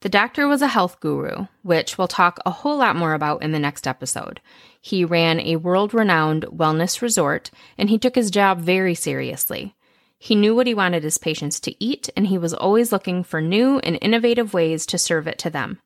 The 0.00 0.08
doctor 0.08 0.46
was 0.46 0.62
a 0.62 0.68
health 0.68 1.00
guru, 1.00 1.46
which 1.62 1.98
we'll 1.98 2.06
talk 2.06 2.38
a 2.46 2.50
whole 2.50 2.76
lot 2.76 2.94
more 2.94 3.14
about 3.14 3.42
in 3.42 3.50
the 3.50 3.58
next 3.58 3.84
episode. 3.86 4.40
He 4.80 5.04
ran 5.04 5.40
a 5.40 5.56
world 5.56 5.92
renowned 5.92 6.44
wellness 6.44 7.02
resort, 7.02 7.50
and 7.76 7.90
he 7.90 7.98
took 7.98 8.14
his 8.14 8.30
job 8.30 8.60
very 8.60 8.94
seriously. 8.94 9.74
He 10.16 10.36
knew 10.36 10.54
what 10.54 10.68
he 10.68 10.74
wanted 10.74 11.02
his 11.02 11.18
patients 11.18 11.58
to 11.60 11.84
eat, 11.84 12.10
and 12.16 12.28
he 12.28 12.38
was 12.38 12.54
always 12.54 12.92
looking 12.92 13.24
for 13.24 13.40
new 13.40 13.80
and 13.80 13.98
innovative 14.00 14.54
ways 14.54 14.86
to 14.86 14.98
serve 14.98 15.26
it 15.26 15.38
to 15.38 15.50
them. 15.50 15.80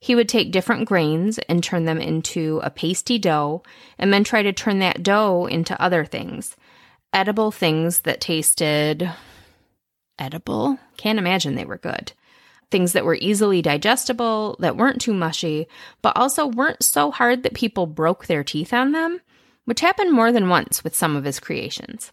He 0.00 0.14
would 0.14 0.28
take 0.28 0.50
different 0.50 0.88
grains 0.88 1.38
and 1.40 1.62
turn 1.62 1.84
them 1.84 2.00
into 2.00 2.60
a 2.64 2.70
pasty 2.70 3.18
dough, 3.18 3.62
and 3.98 4.10
then 4.10 4.24
try 4.24 4.42
to 4.42 4.54
turn 4.54 4.78
that 4.78 5.02
dough 5.02 5.46
into 5.46 5.80
other 5.80 6.06
things. 6.06 6.56
Edible 7.12 7.50
things 7.50 8.00
that 8.00 8.22
tasted 8.22 9.10
edible. 10.18 10.78
Can't 10.96 11.18
imagine 11.18 11.56
they 11.56 11.66
were 11.66 11.76
good 11.76 12.12
things 12.74 12.92
that 12.92 13.04
were 13.04 13.14
easily 13.20 13.62
digestible, 13.62 14.56
that 14.58 14.76
weren't 14.76 15.00
too 15.00 15.14
mushy, 15.14 15.68
but 16.02 16.16
also 16.16 16.44
weren't 16.44 16.82
so 16.82 17.12
hard 17.12 17.44
that 17.44 17.54
people 17.54 17.86
broke 17.86 18.26
their 18.26 18.42
teeth 18.42 18.72
on 18.72 18.90
them, 18.90 19.20
which 19.64 19.78
happened 19.78 20.10
more 20.10 20.32
than 20.32 20.48
once 20.48 20.82
with 20.82 20.92
some 20.92 21.14
of 21.14 21.22
his 21.22 21.38
creations. 21.38 22.10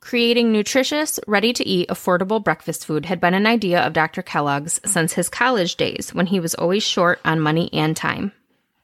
Creating 0.00 0.50
nutritious, 0.50 1.20
ready 1.26 1.52
to 1.52 1.68
eat, 1.68 1.86
affordable 1.90 2.42
breakfast 2.42 2.86
food 2.86 3.04
had 3.04 3.20
been 3.20 3.34
an 3.34 3.46
idea 3.46 3.78
of 3.78 3.92
Dr. 3.92 4.22
Kellogg's 4.22 4.80
since 4.86 5.12
his 5.12 5.28
college 5.28 5.76
days 5.76 6.14
when 6.14 6.24
he 6.24 6.40
was 6.40 6.54
always 6.54 6.82
short 6.82 7.20
on 7.22 7.38
money 7.38 7.68
and 7.74 7.94
time. 7.94 8.32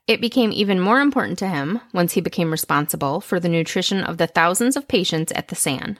It 0.07 0.21
became 0.21 0.53
even 0.53 0.79
more 0.79 1.01
important 1.01 1.39
to 1.39 1.49
him 1.49 1.81
once 1.95 2.13
he 2.13 2.21
became 2.21 2.51
responsible 2.51 3.23
for 3.23 3.41
the 3.41 3.49
nutrition 3.49 4.03
of 4.03 4.19
the 4.19 4.27
thousands 4.27 4.77
of 4.77 4.87
patients 4.87 5.33
at 5.33 5.49
the 5.49 5.57
SAN. 5.57 5.99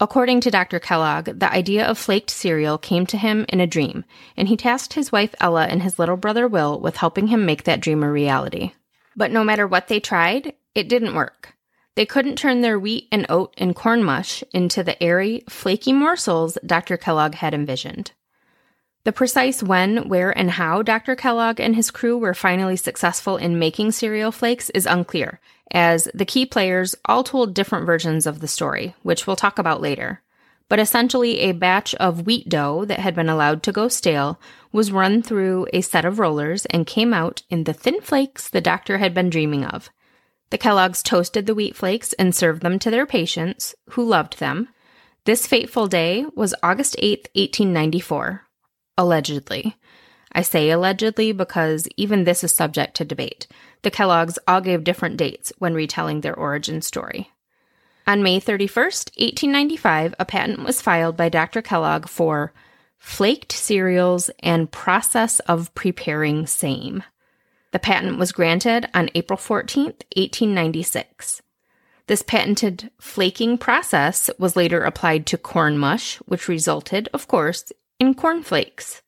According 0.00 0.42
to 0.42 0.50
Dr. 0.50 0.78
Kellogg, 0.78 1.40
the 1.40 1.52
idea 1.52 1.84
of 1.84 1.98
flaked 1.98 2.30
cereal 2.30 2.78
came 2.78 3.04
to 3.06 3.18
him 3.18 3.44
in 3.48 3.60
a 3.60 3.66
dream, 3.66 4.04
and 4.36 4.46
he 4.46 4.56
tasked 4.56 4.94
his 4.94 5.10
wife 5.10 5.34
Ella 5.40 5.66
and 5.66 5.82
his 5.82 5.98
little 5.98 6.16
brother 6.16 6.46
Will 6.46 6.78
with 6.78 6.98
helping 6.98 7.26
him 7.26 7.44
make 7.44 7.64
that 7.64 7.80
dream 7.80 8.04
a 8.04 8.10
reality. 8.10 8.72
But 9.16 9.32
no 9.32 9.42
matter 9.42 9.66
what 9.66 9.88
they 9.88 9.98
tried, 9.98 10.54
it 10.74 10.88
didn't 10.88 11.16
work. 11.16 11.54
They 11.96 12.06
couldn't 12.06 12.36
turn 12.36 12.60
their 12.60 12.78
wheat 12.78 13.08
and 13.10 13.26
oat 13.28 13.52
and 13.58 13.74
corn 13.74 14.04
mush 14.04 14.44
into 14.52 14.84
the 14.84 15.02
airy, 15.02 15.42
flaky 15.48 15.92
morsels 15.92 16.56
Dr. 16.64 16.96
Kellogg 16.96 17.34
had 17.34 17.52
envisioned. 17.52 18.12
The 19.08 19.12
precise 19.12 19.62
when, 19.62 20.10
where, 20.10 20.36
and 20.36 20.50
how 20.50 20.82
Dr. 20.82 21.16
Kellogg 21.16 21.60
and 21.60 21.74
his 21.74 21.90
crew 21.90 22.18
were 22.18 22.34
finally 22.34 22.76
successful 22.76 23.38
in 23.38 23.58
making 23.58 23.92
cereal 23.92 24.30
flakes 24.30 24.68
is 24.74 24.84
unclear, 24.84 25.40
as 25.70 26.10
the 26.12 26.26
key 26.26 26.44
players 26.44 26.94
all 27.06 27.24
told 27.24 27.54
different 27.54 27.86
versions 27.86 28.26
of 28.26 28.40
the 28.40 28.46
story, 28.46 28.94
which 29.02 29.26
we'll 29.26 29.34
talk 29.34 29.58
about 29.58 29.80
later. 29.80 30.20
But 30.68 30.78
essentially, 30.78 31.38
a 31.38 31.52
batch 31.52 31.94
of 31.94 32.26
wheat 32.26 32.50
dough 32.50 32.84
that 32.84 32.98
had 32.98 33.14
been 33.14 33.30
allowed 33.30 33.62
to 33.62 33.72
go 33.72 33.88
stale 33.88 34.38
was 34.72 34.92
run 34.92 35.22
through 35.22 35.68
a 35.72 35.80
set 35.80 36.04
of 36.04 36.18
rollers 36.18 36.66
and 36.66 36.86
came 36.86 37.14
out 37.14 37.44
in 37.48 37.64
the 37.64 37.72
thin 37.72 38.02
flakes 38.02 38.50
the 38.50 38.60
doctor 38.60 38.98
had 38.98 39.14
been 39.14 39.30
dreaming 39.30 39.64
of. 39.64 39.88
The 40.50 40.58
Kellogg's 40.58 41.02
toasted 41.02 41.46
the 41.46 41.54
wheat 41.54 41.74
flakes 41.74 42.12
and 42.18 42.34
served 42.34 42.60
them 42.60 42.78
to 42.80 42.90
their 42.90 43.06
patients, 43.06 43.74
who 43.92 44.04
loved 44.04 44.38
them. 44.38 44.68
This 45.24 45.46
fateful 45.46 45.86
day 45.86 46.26
was 46.36 46.54
August 46.62 46.94
8, 46.98 47.30
1894. 47.32 48.47
Allegedly. 48.98 49.76
I 50.32 50.42
say 50.42 50.70
allegedly 50.70 51.32
because 51.32 51.88
even 51.96 52.24
this 52.24 52.44
is 52.44 52.52
subject 52.52 52.96
to 52.96 53.04
debate. 53.04 53.46
The 53.82 53.90
Kellogg's 53.90 54.38
all 54.46 54.60
gave 54.60 54.84
different 54.84 55.16
dates 55.16 55.52
when 55.58 55.72
retelling 55.72 56.20
their 56.20 56.34
origin 56.34 56.82
story. 56.82 57.30
On 58.06 58.22
May 58.22 58.40
31st, 58.40 59.10
1895, 59.18 60.14
a 60.18 60.24
patent 60.24 60.64
was 60.64 60.82
filed 60.82 61.16
by 61.16 61.28
Dr. 61.28 61.62
Kellogg 61.62 62.08
for 62.08 62.52
flaked 62.98 63.52
cereals 63.52 64.30
and 64.40 64.70
process 64.70 65.38
of 65.40 65.74
preparing 65.74 66.46
same. 66.46 67.04
The 67.70 67.78
patent 67.78 68.18
was 68.18 68.32
granted 68.32 68.88
on 68.94 69.10
April 69.14 69.38
14th, 69.38 70.02
1896. 70.16 71.42
This 72.06 72.22
patented 72.22 72.90
flaking 72.98 73.58
process 73.58 74.30
was 74.38 74.56
later 74.56 74.82
applied 74.82 75.26
to 75.26 75.38
corn 75.38 75.76
mush, 75.76 76.16
which 76.24 76.48
resulted, 76.48 77.08
of 77.12 77.28
course, 77.28 77.70
in 77.98 78.14
cornflakes. 78.14 79.02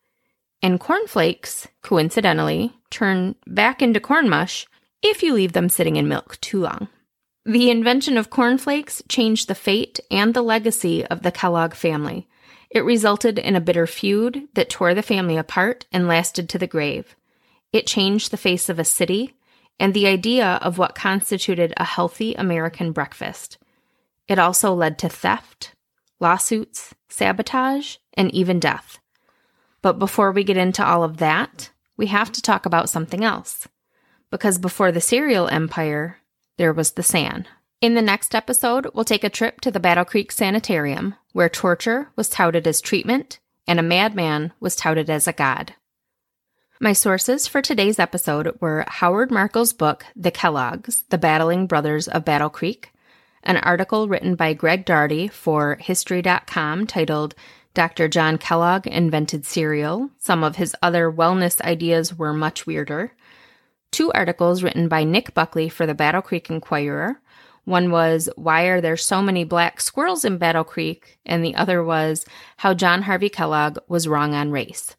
And 0.62 0.79
cornflakes, 0.79 1.68
coincidentally, 1.83 2.72
turn 2.90 3.35
back 3.46 3.81
into 3.83 4.00
corn 4.00 4.29
mush 4.29 4.66
if 5.03 5.22
you 5.22 5.33
leave 5.33 5.53
them 5.53 5.68
sitting 5.68 5.96
in 5.96 6.09
milk 6.09 6.40
too 6.40 6.61
long. 6.61 6.88
The 7.46 7.70
invention 7.70 8.18
of 8.18 8.29
cornflakes 8.29 9.03
changed 9.09 9.48
the 9.48 9.55
fate 9.55 9.98
and 10.11 10.35
the 10.35 10.42
legacy 10.42 11.07
of 11.07 11.22
the 11.22 11.33
Kellogg 11.33 11.74
family. 11.74 12.29
It 12.70 12.85
resulted 12.85 13.38
in 13.38 13.57
a 13.57 13.61
bitter 13.61 13.87
feud 13.87 14.48
that 14.55 14.68
tore 14.68 14.94
the 14.94 15.03
family 15.03 15.37
apart 15.37 15.87
and 15.90 16.07
lasted 16.07 16.48
to 16.50 16.59
the 16.59 16.66
grave. 16.66 17.16
It 17.72 17.87
changed 17.87 18.31
the 18.31 18.37
face 18.37 18.68
of 18.68 18.79
a 18.79 18.85
city 18.85 19.35
and 19.79 19.94
the 19.94 20.07
idea 20.07 20.59
of 20.62 20.76
what 20.76 20.94
constituted 20.94 21.72
a 21.76 21.85
healthy 21.85 22.35
American 22.35 22.92
breakfast. 22.92 23.57
It 24.29 24.38
also 24.38 24.74
led 24.74 24.98
to 24.98 25.09
theft, 25.09 25.74
lawsuits, 26.20 26.94
sabotage, 27.10 27.96
and 28.14 28.32
even 28.32 28.60
death. 28.60 28.98
But 29.82 29.98
before 29.98 30.32
we 30.32 30.44
get 30.44 30.56
into 30.56 30.84
all 30.84 31.04
of 31.04 31.18
that, 31.18 31.70
we 31.96 32.06
have 32.06 32.32
to 32.32 32.42
talk 32.42 32.66
about 32.66 32.90
something 32.90 33.24
else. 33.24 33.68
Because 34.30 34.58
before 34.58 34.92
the 34.92 35.00
cereal 35.00 35.48
empire, 35.48 36.18
there 36.56 36.72
was 36.72 36.92
the 36.92 37.02
SAN. 37.02 37.46
In 37.80 37.94
the 37.94 38.02
next 38.02 38.34
episode, 38.34 38.88
we'll 38.94 39.04
take 39.04 39.24
a 39.24 39.30
trip 39.30 39.60
to 39.62 39.70
the 39.70 39.80
Battle 39.80 40.04
Creek 40.04 40.30
Sanitarium, 40.30 41.14
where 41.32 41.48
torture 41.48 42.10
was 42.16 42.28
touted 42.28 42.66
as 42.66 42.80
treatment 42.80 43.38
and 43.66 43.78
a 43.78 43.82
madman 43.84 44.52
was 44.58 44.76
touted 44.76 45.08
as 45.08 45.28
a 45.28 45.32
god. 45.32 45.74
My 46.80 46.92
sources 46.92 47.46
for 47.46 47.62
today's 47.62 47.98
episode 47.98 48.56
were 48.60 48.84
Howard 48.88 49.30
Markel's 49.30 49.72
book, 49.72 50.06
The 50.16 50.30
Kelloggs, 50.30 51.04
The 51.10 51.18
Battling 51.18 51.66
Brothers 51.66 52.08
of 52.08 52.24
Battle 52.24 52.50
Creek, 52.50 52.92
an 53.42 53.57
article 53.59 54.09
written 54.09 54.35
by 54.35 54.53
Greg 54.53 54.85
Daugherty 54.85 55.29
for 55.29 55.76
History.com 55.81 56.87
titled 56.87 57.35
Dr. 57.74 58.09
John 58.09 58.38
Kellogg 58.38 58.87
invented 58.87 59.46
cereal. 59.46 60.11
Some 60.18 60.42
of 60.42 60.57
his 60.57 60.74
other 60.83 61.11
wellness 61.11 61.61
ideas 61.62 62.18
were 62.18 62.33
much 62.33 62.66
weirder. 62.66 63.12
Two 63.92 64.11
articles 64.12 64.62
written 64.62 64.88
by 64.88 65.05
Nick 65.05 65.35
Buckley 65.35 65.68
for 65.68 65.87
the 65.87 65.94
Battle 65.94 66.22
Creek 66.22 66.50
Enquirer. 66.50 67.20
One 67.64 67.90
was, 67.90 68.29
Why 68.37 68.64
are 68.64 68.81
there 68.81 68.96
so 68.96 69.22
many 69.22 69.44
black 69.44 69.81
squirrels 69.81 70.24
in 70.24 70.38
Battle 70.38 70.64
Creek? 70.64 71.18
And 71.24 71.44
the 71.44 71.55
other 71.55 71.85
was, 71.85 72.24
How 72.59 72.74
John 72.74 73.03
Harvey 73.03 73.29
Kellogg 73.29 73.79
was 73.88 74.09
wrong 74.09 74.35
on 74.35 74.50
race. 74.50 74.96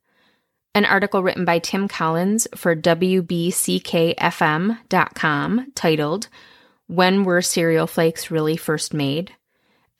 an 0.74 0.86
article 0.86 1.22
written 1.22 1.44
by 1.44 1.60
Tim 1.60 1.90
Collins 1.90 2.48
for 2.56 2.74
WBCKFM.com 2.76 5.72
titled, 5.76 6.28
When 6.92 7.24
Were 7.24 7.42
Cereal 7.42 7.88
Flakes 7.88 8.32
Really 8.32 8.58
First 8.58 8.94
Made? 8.94 9.32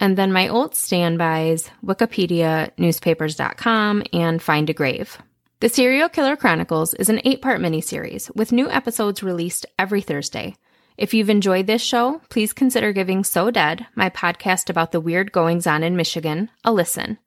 And 0.02 0.18
then 0.18 0.34
my 0.34 0.50
old 0.50 0.76
standbys, 0.76 1.72
Wikipedia, 1.82 2.72
newspapers.com, 2.78 4.04
and 4.12 4.42
Find 4.42 4.70
a 4.70 4.74
Grave. 4.74 5.18
The 5.62 5.70
Serial 5.70 6.10
Killer 6.10 6.36
Chronicles 6.36 6.94
is 6.96 7.08
an 7.08 7.22
eight 7.24 7.42
part 7.42 7.62
miniseries 7.62 8.30
with 8.36 8.52
new 8.52 8.70
episodes 8.70 9.24
released 9.24 9.66
every 9.80 10.02
Thursday. 10.02 10.58
If 10.98 11.14
you've 11.14 11.30
enjoyed 11.30 11.66
this 11.66 11.82
show, 11.82 12.20
please 12.30 12.52
consider 12.52 12.92
giving 12.92 13.24
So 13.24 13.52
Dead, 13.52 13.88
my 13.96 14.10
podcast 14.10 14.70
about 14.70 14.92
the 14.92 15.00
weird 15.00 15.32
goings 15.32 15.66
on 15.66 15.84
in 15.84 15.96
Michigan, 15.96 16.50
a 16.66 16.74
listen. 16.74 17.20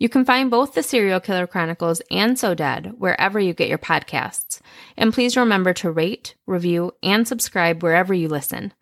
You 0.00 0.08
can 0.08 0.24
find 0.24 0.50
both 0.50 0.74
the 0.74 0.82
Serial 0.82 1.20
Killer 1.20 1.46
Chronicles 1.46 2.02
and 2.10 2.36
So 2.36 2.56
Dead 2.56 2.94
wherever 2.98 3.38
you 3.38 3.54
get 3.54 3.68
your 3.68 3.78
podcasts. 3.78 4.60
And 4.96 5.14
please 5.14 5.36
remember 5.36 5.72
to 5.74 5.92
rate, 5.92 6.34
review, 6.44 6.90
and 7.04 7.28
subscribe 7.28 7.84
wherever 7.84 8.12
you 8.12 8.26
listen. 8.26 8.72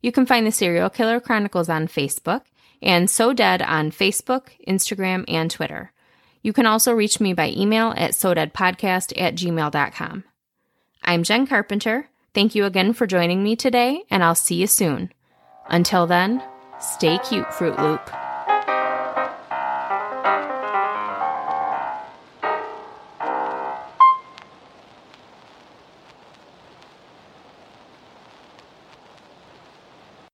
You 0.00 0.12
can 0.12 0.26
find 0.26 0.46
the 0.46 0.52
Serial 0.52 0.90
Killer 0.90 1.20
Chronicles 1.20 1.68
on 1.68 1.88
Facebook 1.88 2.42
and 2.82 3.10
So 3.10 3.32
Dead 3.32 3.62
on 3.62 3.90
Facebook, 3.90 4.48
Instagram, 4.66 5.24
and 5.28 5.50
Twitter. 5.50 5.92
You 6.42 6.52
can 6.52 6.66
also 6.66 6.92
reach 6.92 7.20
me 7.20 7.34
by 7.34 7.50
email 7.50 7.92
at 7.96 8.12
sodeadpodcast 8.12 9.20
at 9.20 9.34
gmail.com. 9.34 10.24
I'm 11.02 11.22
Jen 11.22 11.46
Carpenter. 11.46 12.08
Thank 12.32 12.54
you 12.54 12.64
again 12.64 12.92
for 12.92 13.06
joining 13.06 13.42
me 13.42 13.56
today, 13.56 14.04
and 14.10 14.24
I'll 14.24 14.34
see 14.34 14.54
you 14.54 14.66
soon. 14.66 15.12
Until 15.68 16.06
then, 16.06 16.42
stay 16.80 17.18
cute, 17.18 17.52
Fruit 17.52 17.78
Loop. 17.78 18.29